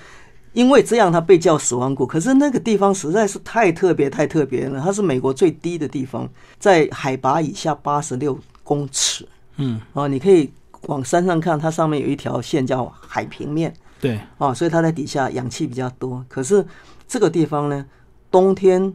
[0.54, 2.04] 因为这样，它被叫死亡谷。
[2.04, 9.24] 可是那个地方实在是太特别、太特别了，它是美国最低的地方，在海拔以下八十六公尺。
[9.58, 10.52] 嗯，啊，你可以
[10.88, 13.72] 往山上看，它上面有一条线叫海平面。
[14.02, 16.66] 对，啊，所以它在底下氧气比较多，可是。
[17.08, 17.86] 这个地方呢，
[18.30, 18.94] 冬天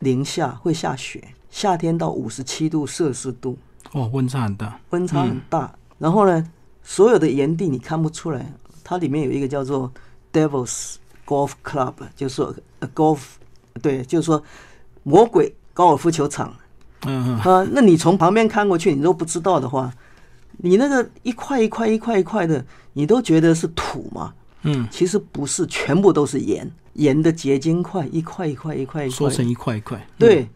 [0.00, 3.56] 零下会下雪，夏天到五十七度摄氏度，
[3.92, 5.74] 哦，温差很大，温差很大。
[5.98, 6.50] 然后呢，
[6.82, 8.52] 所有的岩地你看不出来，
[8.84, 9.92] 它里面有一个叫做
[10.32, 12.54] Devil's Golf Club，就是说
[12.94, 13.20] Golf，
[13.80, 14.42] 对，就是说
[15.02, 16.54] 魔鬼高尔夫球场。
[17.04, 19.92] 嗯啊，那你从旁边看过去，你都不知道的话，
[20.58, 24.34] 你那个一块一块一块一块的，你都觉得是土嘛？
[24.62, 26.70] 嗯，其实不是，全部都是盐。
[26.94, 30.06] 盐的结晶块，一块一块一块一块，缩成一块一块。
[30.18, 30.46] 对，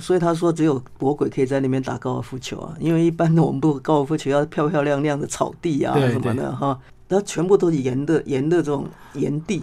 [0.00, 9.62] 所以他说只有魔鬼可以在那边打高尔夫球啊，因为一般的我们不高尔夫球要漂漂亮亮的草地啊什么的哈，它全部都是盐的盐的这种盐地。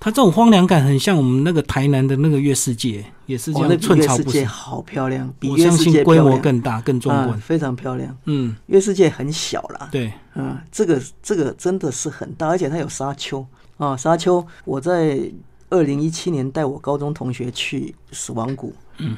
[0.00, 4.46] 它这种荒凉感很像我们那个台南的那个月世界，也是这哦，那样寸月世界。
[4.46, 7.38] 好漂亮，比我相月世界信规模更大、更壮观。
[7.38, 8.16] 啊非常漂亮。
[8.24, 14.44] 嗯，月世界很小啦，对，嗯，这个这个真的是很大，而且它有沙丘啊，沙丘。
[14.64, 15.30] 我在
[15.68, 19.14] 二零一七年带我高中同学去死亡谷，嗯，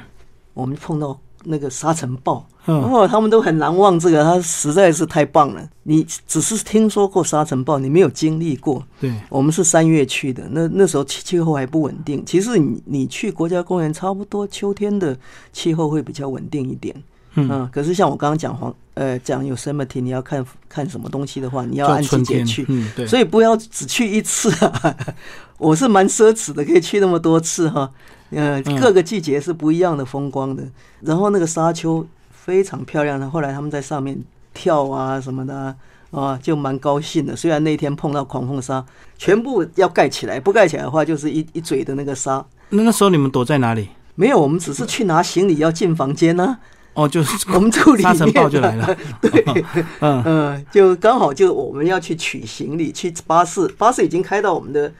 [0.53, 5.61] 我们碰到那个沙尘暴，嗯，哦，他们都很难忘这个，它实在是太棒了。
[5.83, 8.83] 你只是听说过沙尘暴，你没有经历过。
[8.99, 12.23] 对，我们是三月去的，那那时候气气候还不稳定。
[12.25, 15.17] 其实你你去国家公园，差不多秋天的
[15.51, 16.95] 气候会比较稳定一点。
[17.35, 22.63] 嗯可是像我刚刚讲黄呃讲 Yosemite，你要看看什么东西的话，你要按季节去。
[22.69, 24.95] 嗯，对，所以不要只去一次啊！
[25.57, 27.89] 我是蛮奢侈的，可以去那么多次哈。
[28.35, 30.63] 呃，嗯各个季节是不一样的风光的。
[31.01, 34.17] 然后那个沙丘非常漂亮的，后来他们在上面
[34.53, 35.75] 跳啊什么的啊，
[36.11, 37.35] 啊就蛮高兴的。
[37.35, 38.83] 虽然那天碰到狂风沙，
[39.17, 42.45] 全部要盖起来，不盖起来的话就是一一嘴的那个沙。
[42.69, 43.89] 那个时候你们躲在哪里？
[44.15, 46.57] 没有，我们只是去拿行李要进房间呢、
[46.93, 48.95] 哦，就是我们 住里面沙尘暴就来了。
[49.19, 49.43] 对，
[50.01, 54.91] 嗯，嗯，就刚好就我们要去取行李，去巴士，巴士已经开到我们的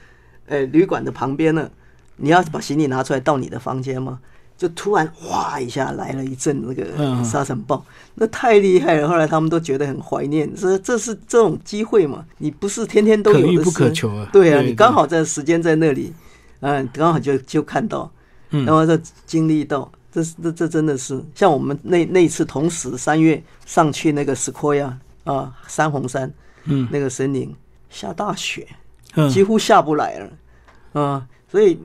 [0.47, 1.69] 呃旅馆的旁边了。
[2.17, 4.19] 你要把行李拿出来到你的房间吗？
[4.55, 7.25] 就突然哗一下来了一阵那个嗯。
[7.25, 9.07] 沙尘暴，那太厉害了。
[9.09, 12.23] 后来他们都觉得很怀念，这这是这种机会嘛？
[12.37, 14.29] 你不是天天都有的事，可遇不可求啊。
[14.31, 16.13] 对啊，对你刚好在时间在那里，
[16.61, 18.09] 嗯，刚好就就看到，
[18.51, 18.63] 嗯。
[18.63, 26.31] 然后再经历到，这是这这真的是像我们那那一次同时三月上去那个 Sequoia 啊三红山，
[26.65, 26.87] 嗯。
[26.91, 27.53] 那个森林
[27.89, 28.67] 下大雪，
[29.15, 31.77] 嗯，几乎下不来了，啊，所以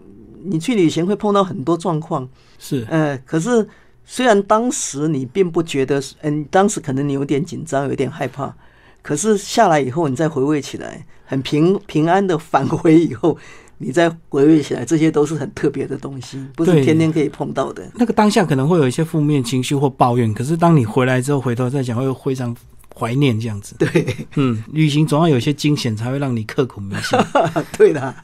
[0.45, 3.67] 你去旅行会碰到很多状况，是，呃，可是
[4.05, 8.55] 虽然当时你并不觉得，嗯，当时可能你有点紧张，有点害怕，
[9.03, 13.37] 可是下来以后，你再回味起来，很平平安的返回以后，
[13.79, 17.89] 你再回味起来，这些都是很特别的东西，不是天天可以碰到的。
[17.95, 22.57] 那个当下可能会有一些负面情绪或抱怨，可是当你回来之后，回头再讲，会非常
[22.95, 23.77] 怀念这样子。
[23.79, 27.17] 对，嗯，旅行总要有一些惊险，才会让你刻骨铭心。
[27.79, 28.15] 对的，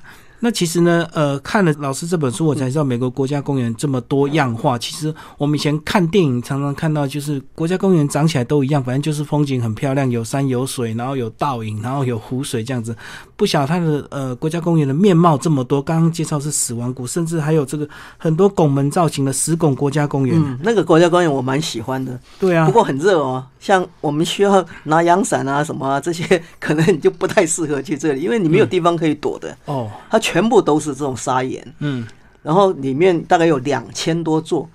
[0.45, 4.79] 那其实呢，呃，看了老师这本书，我才知道美国国家公园这么多样化。
[4.79, 12.95] 其实我们以前看电影常常看到，就是国家公园长起来都一样，反正就是风景很漂亮，有山有水，然后有倒影，然后有湖水这样子。
[13.37, 20.39] 不晓得它的呃国家公园的面貌这么多，刚刚介绍是死亡谷，甚至还有这个很多拱门造型的石拱国家公园。
[20.39, 23.43] 嗯，那个国家公园我蛮喜欢的，对啊不，过很热哦。
[23.59, 31.75] 像我们需要拿阳伞啊什么啊，这些 可能你就不太适合去这里，因为你没有地方可以躲的，哦，它全部都是这种砂岩。
[31.81, 32.07] 嗯，
[32.43, 34.69] 然后里面大概有两千多座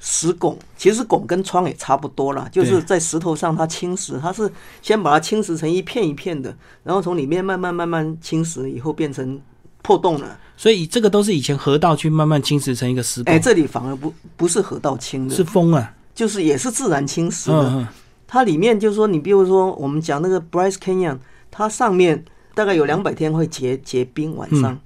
[0.00, 9.40] 石拱，其实拱跟窗也差不多啦，就是在石头上它侵蚀，它是先把它侵蚀成一片一片的，然后从里面慢慢慢慢侵蚀，以后变成
[9.82, 10.38] 破洞了。
[10.56, 17.68] 所以这个都是以前河道去慢慢侵蚀成一个石拱，哎，这里反而不不是河道侵的，是风啊，就是也是自然侵蚀的。
[17.68, 17.88] 嗯嗯，
[18.26, 21.18] 它里面就是说，你比如说我们讲那个 Bryce Canyon，
[21.50, 22.24] 它上面
[22.58, 24.76] 大概有两百天会结结冰，晚上、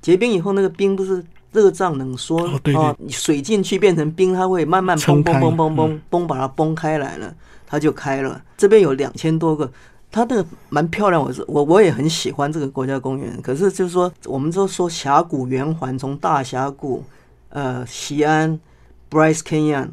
[0.00, 7.34] 结冰以后，那个冰不是热胀冷缩哦对对你水进去变成冰，它会慢慢崩崩崩崩崩崩把它崩开来了，
[7.66, 8.40] 它就开了。
[8.56, 9.68] 这边有两千多个。
[10.08, 13.42] 它那个蛮漂亮，我是我我也很喜欢这个国家公园。
[13.42, 17.02] 可是就是说，我们都说峡谷圆环，从大峡谷、
[17.48, 18.58] 呃西安、
[19.10, 19.88] Bryce Canyon，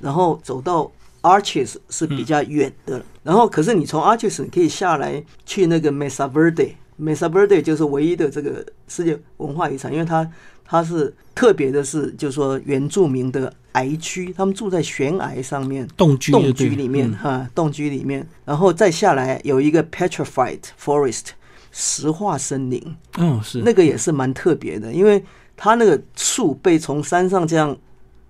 [0.00, 0.90] 然后走到
[1.22, 10.28] Arches 是比较远的，然后可是你从 Arches 你可以下来去那个 Mesa Verde，Mesa Verde 就是唯一的这个世界文化遗产，因为它
[10.64, 15.86] 它是特别的是，就是说原住民的崖区，他们住在悬崖上面。
[15.96, 17.14] 洞居洞居里面嗯。
[17.14, 21.26] 哈，洞居里面，然后再下来有一个 petrified forest
[21.72, 23.62] 石化森林，嗯是。
[23.62, 25.22] 那个也是蛮特别的，因为
[25.56, 27.76] 它那个树被从山上这样，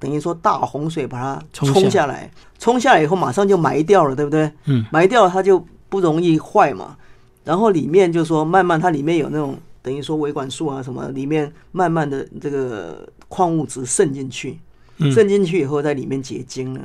[0.00, 4.50] 等于说大洪水把它冲下来，冲下来以后马上就埋掉了，对不对？
[4.64, 6.96] 嗯，埋掉了它就不容易坏嘛。
[7.44, 14.58] 然后里面就说慢慢它里面有那种等于说维管束啊什么，里面慢慢的这个矿物质渗进去，
[14.98, 16.80] 嗯渗进去以后在里面结晶了。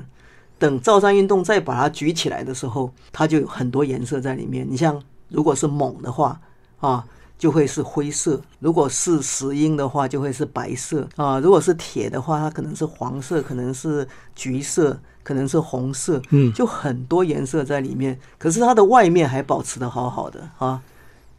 [0.58, 4.66] 等造山运动再把它举起来的时候，它就有很多颜色在里面。
[4.70, 6.40] 你像如果是锰的话
[6.80, 7.06] 啊，
[7.38, 18.18] 就会是灰色；如果是石英的话，就会是白色啊；如果是铁的话，它可能是黄色，可能是橘色，可能是红色，嗯就很多颜色在里面。
[18.38, 20.82] 可是它的外面还保持的好好的啊，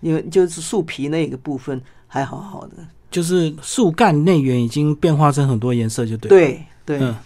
[0.01, 2.74] 因为就是树皮那个部分还好好的。
[3.11, 7.16] 就是树干内缘已经变化成很多颜色，就对。，对对，嗯，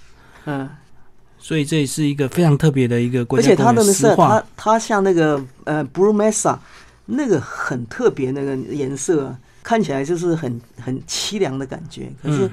[0.44, 0.70] 嗯。
[1.42, 6.56] 所以这也是一个非常特别的一个国而且它的是它它像那个呃 Blue Mesa
[7.10, 12.10] 那个很特别那个颜色啊，看起来就是很很凄凉的感觉。
[12.22, 12.50] 可是，嗯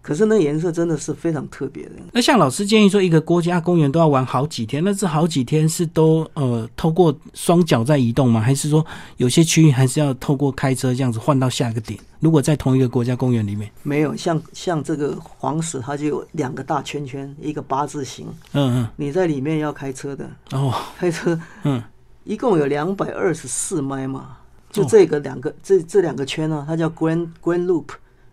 [0.00, 1.90] 可是那颜色真的是非常特别的。
[2.12, 8.40] 那像老师建议说，一个国家公园都要玩好几天，那这好几天是都呃透过双脚在移动吗？
[8.40, 8.84] 还是说
[9.18, 12.00] 有些区域还是要透过开车这样子换到下一个点？
[12.20, 21.82] 如果在同一个国家公园里面，没有像像这个黄石，它就有两个大圈圈，一个八字形，嗯嗯你在里面要开车的，嗯，哦， 开车嗯
[22.28, 24.36] 一共有两百二十四迈嘛，
[24.70, 27.86] 就哦这个两个、这这两个圈呢、它叫 Grand Grand Loop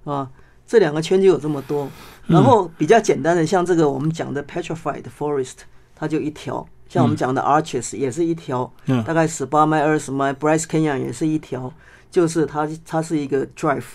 [0.03, 0.29] 啊，
[0.67, 1.89] 这两个圈就有这么多。
[2.27, 5.59] 然后比较简单的，像这个我们讲的 Petrified Forest，
[5.95, 10.33] 它就一条；像我们讲的 Arches 也是一条，嗯大概十八迈、二十迈。
[10.33, 11.71] Bryce Canyon 也是一条，
[12.11, 13.85] 就是它它是一个 drive，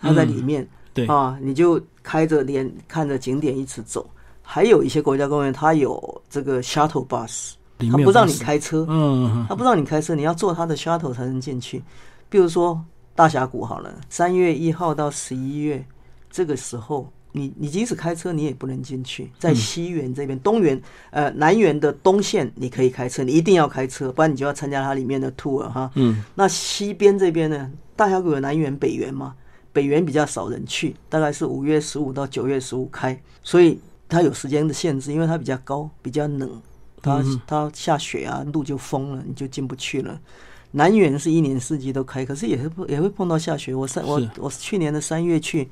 [0.00, 0.66] 它在里面。
[0.94, 4.08] 对，啊，你就开着连看着景点一直走。
[4.40, 7.52] 还有一些国家公园，它有这个 shuttle bus，
[7.82, 11.82] 里面不让你，开车，嗯他不让你开车，你要坐他的 shuttle 才能进去。
[12.30, 12.82] 比如说
[13.14, 15.84] 大峡谷好了，三月一号到十一月
[16.30, 19.30] 这个时候，你你即使开车，你也不能进去。
[19.38, 20.80] 在西园这边，东园
[21.10, 25.90] 呃南园的东线你可以开车，你一定要开车，不然你就要参加它里面的 tour 哈。
[25.94, 29.34] 嗯那西边这边呢，大峡谷有南园、北园嘛，
[29.72, 33.78] 北园比较少人去，大概是五月十五到九月十五开，所以
[34.08, 36.60] 它有时间的限制，因为它比较高，比较冷，
[37.02, 40.18] 它它下雪啊，路就封了，你就进不去了。
[40.70, 43.74] 南园是一年四季都开，可是也会也会碰到下雪。
[43.74, 45.68] 我三我我去年的三月去，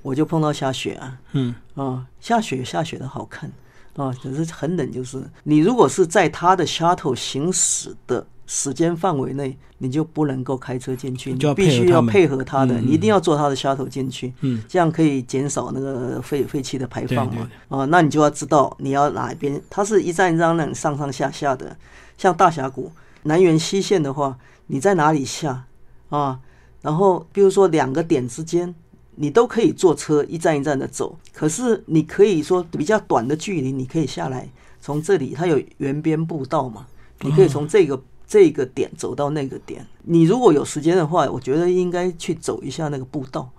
[0.00, 1.54] 我就碰到下雪啊，嗯。
[1.74, 3.52] 啊、下雪下雪的好看
[3.98, 4.90] 啊，可是很冷。
[4.90, 17.50] 就是你如果是在它的 shuttle 行驶的时间范围内，你就不能够开车进去，你就必须要配合它的，嗯你一定要坐它的 shuttle 进去，嗯，这样可以减少那个废废气的排放对嘛。
[17.68, 21.76] 啊，那你就要知道你要哪一边，它是一站一站让你上上下下的。
[22.16, 22.90] 像大峡谷
[23.24, 24.38] 南园西线的话，
[24.68, 25.66] 你在哪里下
[26.08, 26.40] 啊？
[26.80, 28.74] 然后比如说两个点之间，
[29.18, 31.18] 你都可以坐车一站一站的走。
[31.32, 34.48] 可是你可以说比较短的距离，你可以下来，
[34.80, 36.86] 从这里它有原边步道嘛，
[37.20, 38.02] 你可以从这个。
[38.30, 43.50] 这个点走到那个点，你如果有时间的话，我觉得应该去走一下那个步道，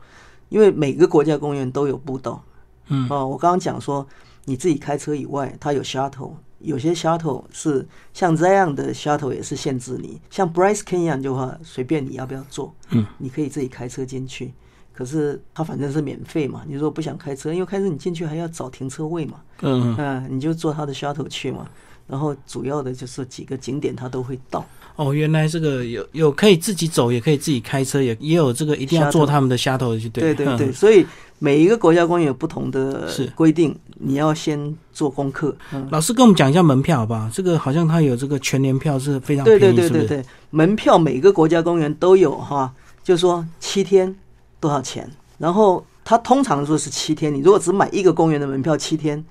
[0.49, 2.43] 因为每个国家公园都有步道。
[2.89, 4.07] 嗯哦，我刚刚讲说，
[4.45, 14.53] 你自己开车以外，它有 shuttle，有些 shuttle 是像这样的 shuttle 也是限制你，像 Bryce Canyon 的话，随便你要不要坐，嗯，你可以自己开车进去。
[14.99, 21.65] 可是它反正是免费嘛，你如果不想开车，因为开车你进去还要找停车位嘛，嗯嗯，嗯、你就坐它的 shuttle 去嘛。
[22.05, 24.65] 然后主要的就是几个景点它都会到，
[24.97, 31.05] 哦，原来这个有有可以自己走，也可以自己开车，也也有这个一定要坐他们的 shuttle 去对对对，嗯所以
[31.37, 35.55] 每一个国家公园有不同的规定，你要先做功课。
[35.71, 37.29] 嗯，老师跟我们讲一下门票好不好？
[37.31, 42.73] 这个好像它有这个全年票是非常对便宜，对对对门票每个国家公园都有哈，
[43.03, 44.13] 就说七天
[44.59, 49.23] 多少钱，然后它通常说是七天，你如果只买一个公园的门票，七天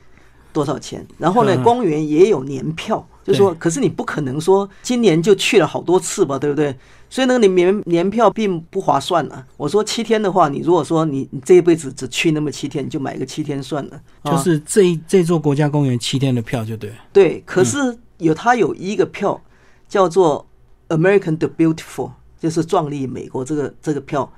[0.53, 1.07] 多少钱？
[1.19, 6.75] 然后呢，嗯公园也有年票，就说可是你不可能说今年就去了好多次吧，对不对？
[7.11, 9.47] 所以那个你年年票并不划算了。
[9.57, 14.01] 我说七天的话，你如果说你你这一辈子只去那么七天，你就买个七天算了。
[14.23, 16.93] 啊就是这一这座国家公园七天的票就对。
[17.13, 19.41] 对，可是有它有一个票
[19.89, 20.47] 叫做
[20.89, 24.31] American the Beautiful，就是壮丽美国这个这个票，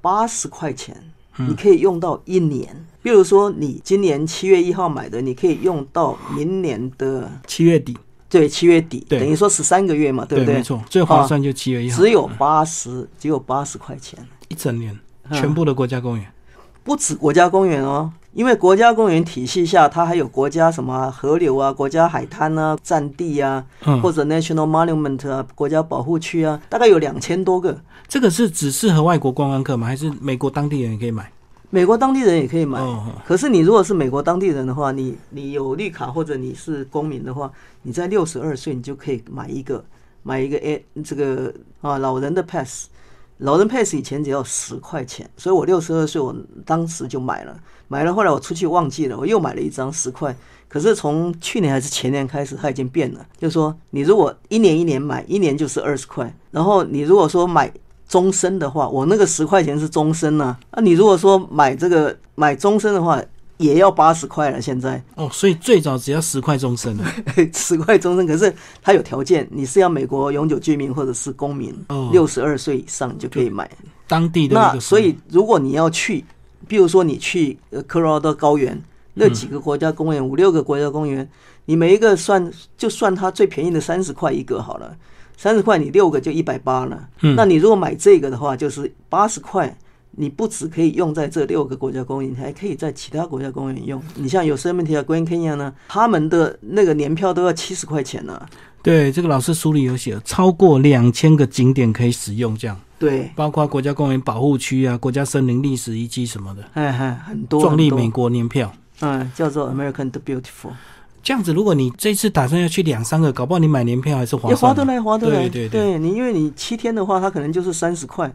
[0.00, 0.96] 八十块钱，
[1.36, 2.86] 你可以用到一年。
[3.02, 7.96] 比如说你今年七月一号买的，你可以用到明年的七月底，
[8.28, 10.56] 对七月底，等于说十三个月嘛，对不对？
[10.56, 14.18] 没错，最划算就七月一号，只有八十，只有八十块钱。
[14.48, 14.98] 一整年，
[15.30, 16.26] 嗯全部的国家公园。
[16.84, 27.76] 不止国家公园哦，因为国家公园体系下，它还有国家什么啊河流啊、国家海滩啊、占地啊，嗯或者 national monument 啊、国家保护区啊，大概有两千多个。
[28.06, 29.88] 这个是只适合外国观光客吗？
[29.88, 31.28] 还是美国当地人也可以买？
[31.70, 32.80] 美国当地人也可以买，
[33.26, 37.50] 可是你如果是美国当地人的话，你你有绿卡或者你是公民的话，
[37.82, 39.84] 你在六十二岁你就可以买一个
[40.22, 42.86] 买一个 A 这个啊老人的 pass，
[43.38, 46.34] 老人 pass 以前只要十块钱，所以我六十二岁我
[46.66, 50.36] 当时就买了，买了后来我出去忘记了，我又买了一张十块。
[50.68, 57.72] 可是从去年还是前年开始，它已经变了，就是说你如果一年一年买，一年就是二十块，然后你如果说买
[58.06, 60.80] 终身的话，我那个十块钱是终身呢、啊。
[60.80, 63.22] 你如果说买这个买终身的话，
[63.58, 64.60] 也要八十块了。
[64.60, 67.04] 现在哦，所以最早只要十块终身了。
[67.52, 68.52] 十块终身，可是
[68.82, 73.70] 它有条件，你是要美国永久居民或者是公民哦，六十二岁以上你就可以买。
[74.06, 76.24] 当地的那个所以如果你要去，
[76.66, 78.80] 比如说你去呃科罗拉多高原
[79.14, 81.28] 那几个国家公园，五六个国家公园，
[81.66, 84.96] 你每一个算就算它最便宜的三十块一个好了。
[85.36, 87.08] 三十块你六个就一百八了。
[87.20, 89.76] 嗯那你如果买这个的话，就是八十块。
[90.18, 94.02] 你不只可以用在这六个国家公园，你还可以在其他国家公园用。
[94.16, 98.40] 你像有 Yosemite 啊、Grand Canyon 呢，他们的那个年票都要七十块钱呢、
[98.82, 108.72] 对，这个老师书里有写，超过两千个景点可以使用，这样对，包括国家公园保护区啊、国家森林历史遗迹什么的，哎哎，很多壮丽美国年票。
[109.00, 110.72] 嗯，叫做 American the Beautiful，
[111.22, 114.52] 这样子，如果你这次打算要去两三个，搞不好你买年票还是划。
[114.56, 115.48] 划得来，划得来。
[115.48, 118.28] 对对对你因为你七天的话，它可能就是三十块，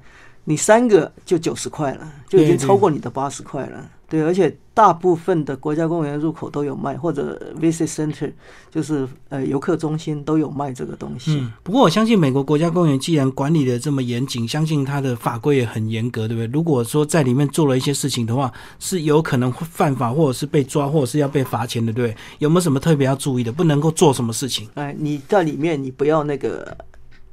[0.45, 3.89] 你三个就九十块了，就已经超过你的八十块了。
[4.09, 8.31] 对，而且大部分的国家公园入口都有卖，或者 visit center
[8.69, 11.35] 就是呃游客中心都有卖这个东西。
[11.39, 16.47] 嗯，不过我相信美国国家公园既然管理的这么严谨，相信它的法规也很严格，对不对？
[16.53, 22.17] 如果说在里面做了一些事情的话，是有可能会犯法，或者是被抓，或者是要被罚钱的，对不对？
[22.37, 23.51] 有没有什么特别要注意的？
[23.51, 24.69] 不能够做什么事情？
[24.75, 26.77] 哎，你在里面你不要那个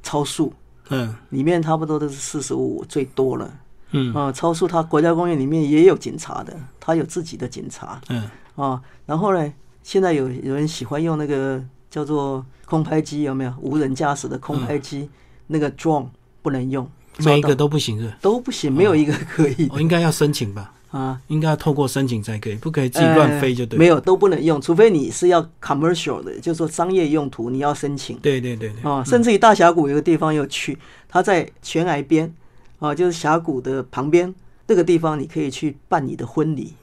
[0.01, 0.51] 超速，
[0.91, 3.51] 嗯里面差不多都是四十五最多了。
[3.93, 7.99] 嗯啊、超速它国家公园里面也有警察的，它有自己的警察。
[8.07, 8.23] 嗯，
[8.55, 15.09] 啊，然后呢，现在有有人喜欢用那个叫做空拍机，有没有无人驾驶的空拍机？
[15.47, 16.07] 那个 drone
[16.41, 19.67] 不能用，每一个都不行是都不行，没有一个可以？
[19.69, 20.71] 我应该要申请吧？
[20.91, 23.77] 啊，应该要透过申请才可以，不可以自己乱飞就对。
[23.77, 29.03] 呃没有都不能用，除非你是要 commercial 的，就是说商业用途，你要申请对对对对，啊。
[29.03, 30.77] 甚至于大峡谷有个地方有去，
[31.07, 32.31] 它在悬崖边
[32.79, 34.33] 啊，就是峡谷的旁边
[34.67, 36.73] 那个地方，你可以去办你的婚礼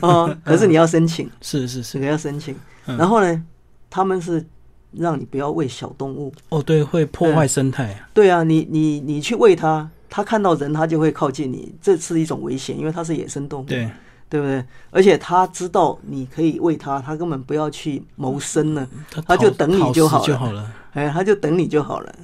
[0.00, 1.30] 啊， 可是你要申请。
[1.40, 2.54] 是是是这，个要申请。
[2.86, 3.42] 嗯然后呢，
[3.88, 4.44] 他们是
[4.92, 6.32] 让你不要喂小动物。
[6.48, 8.08] 哦对，会破坏生态啊。
[8.12, 13.90] 对啊，你你你去喂它，它看到人它就会靠近你，这是一种危险，因为它是野生动物，对，
[14.28, 14.64] 对不对？
[14.92, 20.72] 而且他知道你可以喂它，他根本不要去谋生了，他他就等你就好了就好了。
[20.92, 22.14] 哎，他就等你就好了。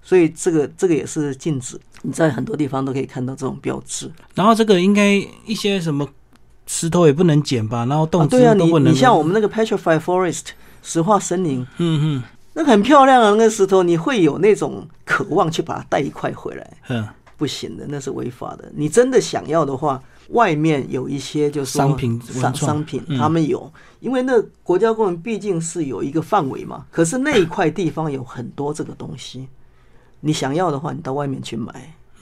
[0.00, 4.08] 所以这个这个也是禁止，你在很多地方都可以看到这种标志。
[4.36, 6.08] 然后这个应该一些什么
[6.68, 8.92] 石头也不能捡吧，然后啊，动植对啊，你物都不能。
[8.92, 10.50] 你像我们那个 petrified forest
[10.84, 12.22] 石化森林，嗯
[12.52, 16.70] 那很漂亮啊，那个石头你会有那种渴望去把它带一块回来。
[16.88, 17.08] 嗯嗯，
[17.40, 18.70] 不行的，那是违法的。
[18.76, 26.84] 你真的想要的话，外面有一些就是商品商商品，嗯他们有，因为那国家公园毕竟是有一个范围嘛。
[26.90, 29.48] 可是那一块地方有很多这个东西，
[30.20, 31.72] 你想要的话，你到外面去买。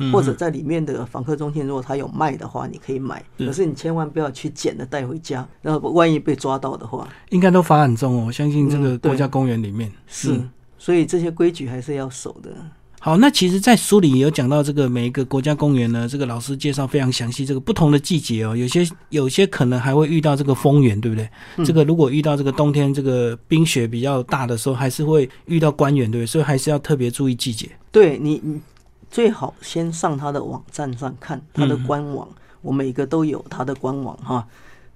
[0.00, 3.20] 嗯或者在里面的访客中心，如果他有卖的话，你可以买。
[3.36, 8.26] 可是你千万不要去捡了带回家，然后万一被抓到的话，应该都罚很重哦。
[8.28, 10.34] 我相信这个国家公园里面是。
[10.34, 10.48] 嗯
[10.80, 12.52] 所以这些规矩还是要守的。
[13.00, 17.46] 好，那其实，在书里也有讲到这个每一个国家公园呢，这个老师介绍非常详细。
[17.46, 21.28] 这个不同的季节哦，有些有些可能还会遇到这个风源，对不对？
[21.56, 26.26] 嗯这个如果遇到这个冬天这个冰雪比较大的时候，还是会遇到官员，对不对？
[26.26, 27.70] 所以还是要特别注意季节。
[27.92, 28.60] 对你，你
[29.08, 32.28] 最好先上他的网站上看他的官网，
[32.62, 34.44] 我每个都有他的官网哈。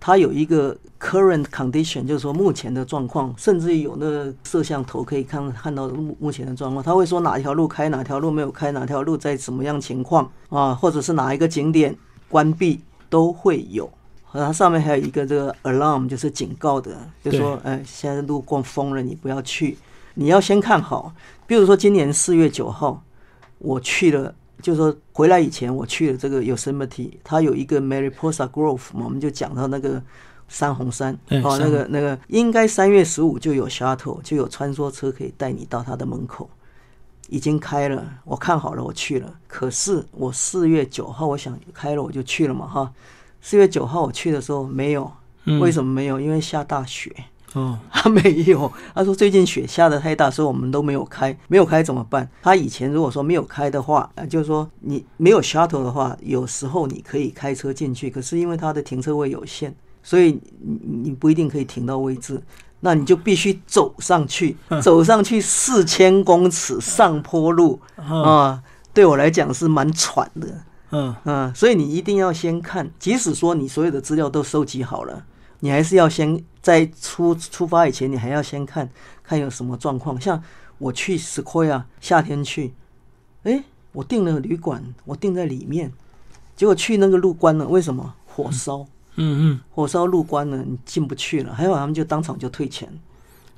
[0.04, 6.82] 它有一个 current condition，就是说目前的状况，甚至于有那个摄像头可以看看到目目前的状况。
[6.82, 11.96] 他会说哪条路开，哪条路没有开，哪条路在什么样情况啊，或者是哪一个景点
[12.28, 13.88] 关闭都会有。
[14.24, 16.90] 和它上面还有一个这个 alarm，就是警告的，
[17.22, 19.78] 就说，哎，现在路过封了，你不要去。
[20.14, 21.14] 你要先看好，
[21.46, 23.04] 比如说今年四月九号，
[23.58, 30.02] 我去了，就是说回来以前我去了这个 Yosemite，它有一个 Mariposa Grove 嘛，我们就讲到那个
[30.48, 36.48] 山红山哦，那个那个应该三月十五就有 shuttle，就有穿梭车可以带你到它的门口，
[37.28, 39.34] 已经开了，我看好了，我去了。
[39.46, 42.92] 可是我四月九号我想开了我就去了嘛哈，
[43.40, 45.10] 四月九号我去的时候没有，
[45.44, 46.20] 嗯为什么没有？
[46.20, 47.12] 因为下大雪。
[47.54, 51.36] 哦， 他没有，他说最近雪下的太大，所以我们都没有开。
[51.48, 52.28] 没有开怎么办？
[52.42, 62.42] 他以前如果说没有开的话，呃，就是说你没有 shuttle 的话，有时候你可以开车进去，可是因为它的停车位有限，所以你你不一定可以停到位置，
[62.80, 68.62] 那你就必须走上去， 走上去四千公尺上坡路啊，
[68.94, 70.48] 对我来讲是蛮喘的。
[70.90, 75.24] 嗯，嗯，所以你一定要先看，即使说你所有的资料都收集好了，
[75.60, 78.88] 你还是要先在出出发以前，你还要先看
[79.22, 80.18] 看有什么状况。
[80.20, 80.42] 像
[80.78, 82.72] 我去 Sequoia 夏天去，
[83.42, 85.92] 哎，我订了旅馆，我订在里面，
[86.56, 88.14] 结果去那个路关了，为什么？
[88.24, 88.78] 火烧，
[89.16, 91.52] 嗯嗯，火烧路关了，你进不去了。
[91.52, 92.88] 还有他们就当场就退钱。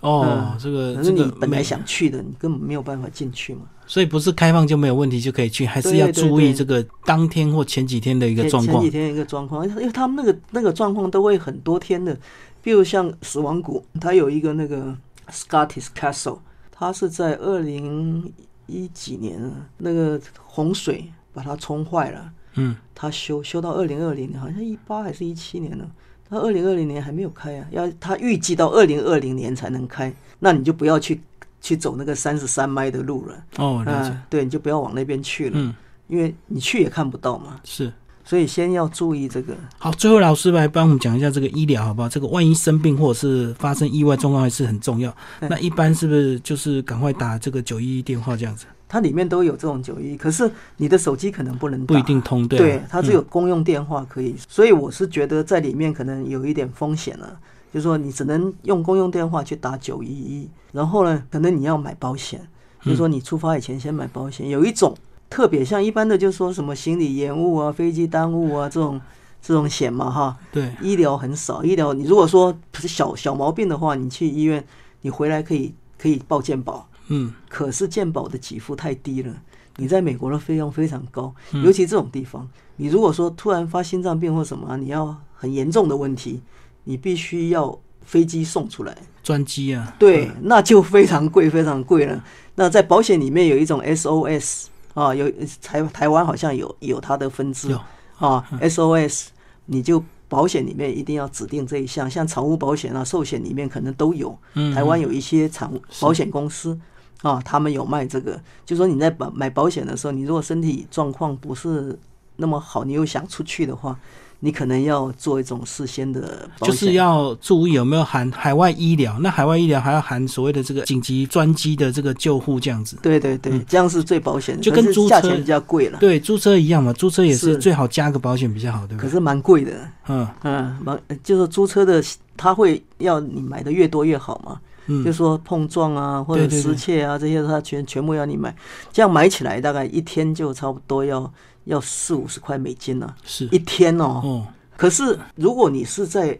[0.00, 3.62] 哦嗯，这个可是你本来想去的，你根本没有办法进去嘛。
[3.94, 8.98] 所以不是开放就没有问题就可以去，还是要注意这个当天或前几天的一个状况前前几。
[8.98, 12.18] 天一个状况，因为他们那个那个状况都会很多天的，
[12.60, 14.92] 比如像死亡谷，它有一个那个
[15.30, 16.38] Scottish Castle，
[16.72, 18.32] 它是在二零
[18.66, 25.88] 一几年了，那个洪水把它冲坏了，嗯，它修修到二零二零年，好像一八还是一七年呢？
[26.28, 31.20] 他二零二零年还没有开啊，要他预计到二零二零年才能开，那你就不要去
[31.64, 35.74] 去走那个三十三迈的路了，哦，了解，嗯，对，你就不要往那边去了，嗯，
[36.08, 37.90] 因为你去也看不到嘛，是。
[38.22, 39.54] 所以先要注意这个。
[39.78, 42.08] 好，最后老师来帮我们讲一下这个医疗好不好？
[42.08, 45.10] 这个万一生病或者是发生意外状况还是很重要。
[45.40, 48.66] 嗯那一般是不是就是赶快打这个九一一电话这样子？
[48.88, 57.38] 它里面都有这种九一，可是你的手机可能不能打不一定通，对啊对，它只有公用电话可以，所以我是觉得在里面可能有一点风险了，
[57.74, 62.40] 就是说你只能用公用电话去打九一一，然后呢，可能你要买保险，
[62.80, 64.48] 就是说你出发以前先买保险。
[64.48, 64.96] 有一种
[65.28, 69.00] 特别像一般的，就是说什么行李延误啊、飞机耽误啊这种
[69.42, 71.64] 这种险嘛，哈，对，医疗很少。
[71.64, 74.64] 医疗你如果说小小毛病的话，你去医院，
[75.00, 79.34] 你回来可以可以报健保，嗯，可是健保的给付太低了，
[79.78, 86.40] 你在美国的费用非常高，尤其这种地方，你如果说突然发心脏病或什么啊，你要很严重的问题，
[86.84, 92.22] 你必须要飞机送出来，专机啊，对，那就非常贵，非常贵了。
[92.54, 95.30] 那在保险里面有一种 SOS 啊，有
[95.62, 97.70] 台台湾好像有有它的分支。
[97.70, 97.80] 有。
[98.16, 99.26] 啊，SOS
[99.66, 104.38] 你就保险里面一定要指定这一项，像产物保险啊、寿险里面可能都有。
[104.54, 106.78] 嗯，台湾有一些产物保险公司
[107.22, 111.98] 啊，他们有卖这个，就说你在保买保险的时候，你如果身体状况不是
[112.36, 113.98] 那么好，你又想出去的话，
[114.40, 119.18] 你可能要做一种事先的，就是要注意有没有含海外医疗。
[119.20, 122.98] 那海外医疗还要含所谓的这个紧急专机的这个救护这样子。
[123.02, 129.08] 对对对，这样是最保险的，就跟租车价钱比较贵了，对，租车一样嘛，租车也是是最好加个保险比较好，对不对？
[129.08, 129.72] 可是蛮贵的，
[130.08, 132.02] 嗯嗯，蛮就是租车的，
[132.36, 134.60] 他会要你买的越多越好嘛。
[134.86, 138.54] 就嗯，说碰撞啊，或者失窃啊，这些他全全部要你买，
[138.92, 141.32] 这样买起来大概一天就差不多要
[141.64, 143.46] 要四五十块美金呢、是。
[143.46, 144.20] 一天哦。
[144.22, 144.46] 哦，
[144.76, 146.38] 可是如果你是在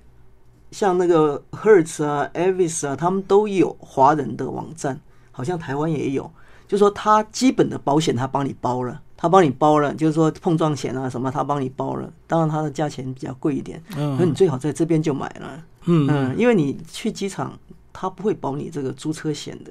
[0.70, 5.01] 像那个 Hertz 啊、Avis 啊，他们都有华人的网站，
[5.31, 6.31] 好像台湾也有，
[6.66, 14.16] 就说他基本的保险他帮你包了，他帮你包了，就是说碰撞险啊什么他帮你包了，当然他的价钱比较贵一点，嗯。
[14.18, 15.64] 那你最好在这边就买了。
[15.85, 16.09] 嗯。
[16.11, 17.57] 嗯，因为你去机场，
[17.93, 19.70] 他不会保你这个租车险的，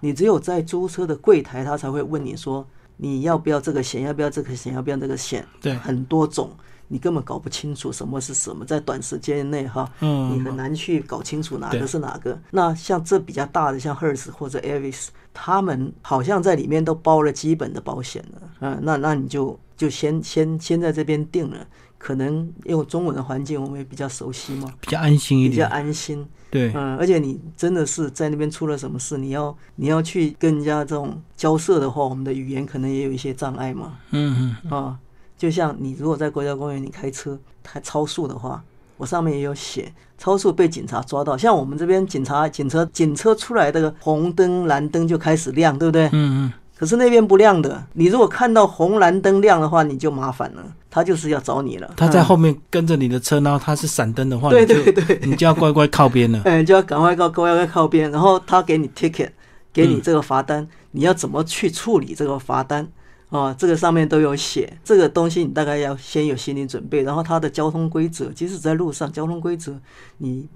[0.00, 2.66] 你只有在租车的柜台，他才会问你说
[2.96, 6.50] 你要不要这个险，要不要这个险，要不要这个险，对，很多种，
[6.88, 12.38] 你根本搞不清楚什么是什么，在短时间内哈，嗯你很难去搞清楚哪对个是哪个。
[12.50, 21.66] 那像这比较大的，像 Hertz 或者 Avis，他们好像在里面都包了基本的保险了，嗯，那那你就就先先先在这边定了。
[21.98, 25.66] 可能用中文的环境，我们也比较熟悉嘛，比较安心一点比较。
[25.68, 26.26] 安心。
[26.52, 33.94] 对，嗯，而且你真的是在那边出了什么事，你要你要去跟人家这种交涉的话，我们的语言可能也有一些障碍嘛。
[34.10, 34.98] 嗯嗯，啊，
[35.38, 38.62] 就像你如果在国家公园你开车开超速的话，
[38.98, 46.06] 我上面也有写，超速被警察抓到，像我们这边警察警车警车出来的红灯蓝灯就开始亮，对不对？
[46.08, 51.86] 嗯嗯，可是那边不亮的，你如果看到红蓝灯亮的话，你就麻烦了，他就是要找你了。
[51.90, 56.40] 嗯他在后面跟着你的车，然后他是闪灯的话，对对对，你就要乖乖靠边了。
[56.44, 59.28] 哎，就要赶快告乖乖靠边，然后他给你 ticket，
[59.72, 62.88] 给你这个罚单，你要怎么去处理这个罚单
[63.32, 63.52] 啊？
[63.58, 69.76] 这个上面都有写，这个东西你大概要先有心理准备，然后它的交通规则，即使在路上交通规则，
[70.18, 70.46] 你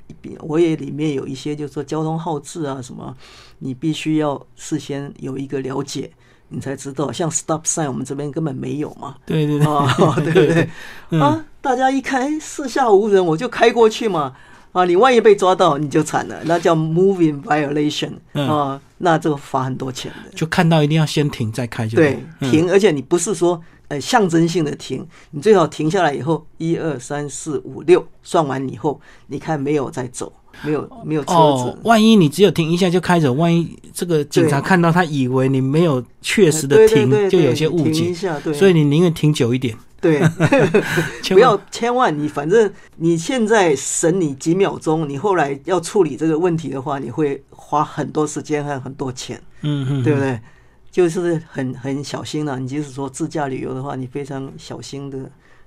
[0.40, 3.16] 我也里面有一些，就是说交通号志啊什么，
[3.58, 6.12] 你必须要事先有一个了解。
[6.48, 10.68] 你才知道，像 stop sign 我们这边根本没有嘛，对对对，啊， 对不对？
[11.10, 14.32] 嗯啊，大家一看，哎，四下无人，我就开过去嘛。
[14.70, 20.30] 啊，你万一被抓到，你就惨了，那叫 moving violation 嗯啊，那这个罚很多钱的。
[20.34, 22.50] 就看到一定要先停再开就对，嗯。
[22.50, 30.32] 停，而且你不是说呃象征性的停，你最好停下来以后，一二三四五六，算完以后，你看没有再走，
[30.62, 38.12] 没有没有车哦子，，万一你只有停一下就开走，万一这个警察看到他以为你没有确实的停，就有些误解，
[38.54, 39.76] 所以你宁愿停久一点，
[40.06, 41.32] 对。
[41.34, 50.40] 不要，千万你反正你现在省你几秒钟，你后来要处理这个问题的话，你会花很多时间和很多钱，嗯嗯，对不对？
[50.90, 55.18] 就是很很小心了、你即使说自驾旅游的话，你非常小心的，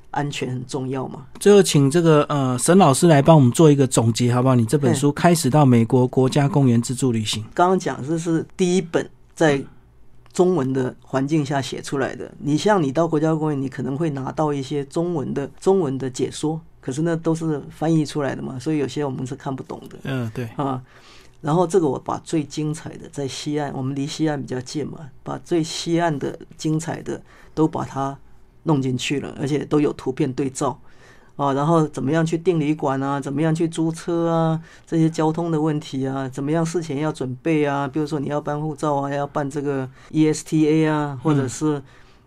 [0.10, 1.28] 安全很重要嘛。
[1.40, 4.56] 最后，请这个呃沈老师来帮我们做一个总结，好不好？
[4.56, 9.62] 你这本书开始到美国国家公园自助旅行，刚刚讲这是第一本在
[10.32, 12.32] 中文的环境下写出来的。
[12.40, 19.98] 你像你到国家公园，你可能会拿到一些中文的中文的解说，可是那都是翻译出来的嘛，所以有些我们是看不懂的。
[20.04, 20.82] 嗯、对，啊
[21.42, 27.22] 然后这个我把最精彩的在西岸，我们离西岸比较近嘛，把最西岸的精彩的
[27.54, 28.18] 都把它
[28.64, 30.78] 弄进去了，而且都有图片对照。
[31.40, 33.18] 啊，然后怎么样去订旅馆啊？
[33.18, 34.62] 怎么样去租车啊？
[34.86, 37.88] 这些交通的问题啊，怎么样事前要准备啊？
[37.88, 41.82] 比如说你要办护照啊，要办这个 ESTA 啊，或者是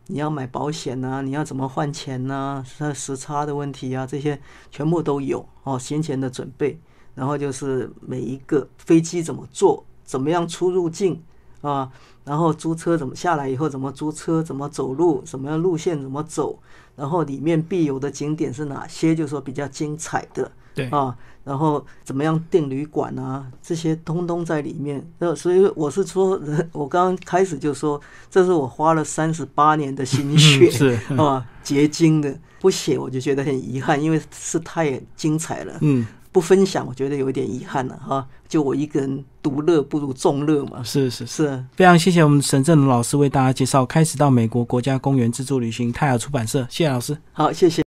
[0.06, 2.64] 你要买保险啊，你要怎么换钱呐？
[2.78, 4.40] 它时差的问题啊，这些
[4.70, 5.78] 全部都有哦。
[5.78, 6.80] 先前的准备，
[7.14, 11.22] 然后就是每一个飞机怎么坐，怎么样出入境
[11.60, 11.92] 啊？
[12.24, 16.58] 然后租车怎么下来以后怎么租车，怎么走路，什么样路线怎么走？
[16.96, 19.14] 然后里面必有的景点是哪些？
[19.14, 23.46] 就是说比较精彩的，对啊，然后怎么样订旅馆啊？
[23.62, 25.04] 这些通通在里面。
[25.18, 26.40] 那所以我是说，
[26.72, 32.38] 我刚刚开始就说，这是我花了三十八年的心血，是啊，结晶的。
[32.60, 35.78] 不写我就觉得很遗憾，因为是太精彩了。
[35.80, 36.06] 嗯。
[36.32, 38.26] 不分享，我觉得有一点遗憾了哈。
[38.48, 40.82] 就我一个人独乐不如众乐嘛。
[40.82, 47.16] 是是是，非常谢谢我们沈振龙老师为大家介绍《开始到美国国家公园自助旅行》，泰尔出版社，谢谢老师。
[47.32, 47.80] 好，谢谢。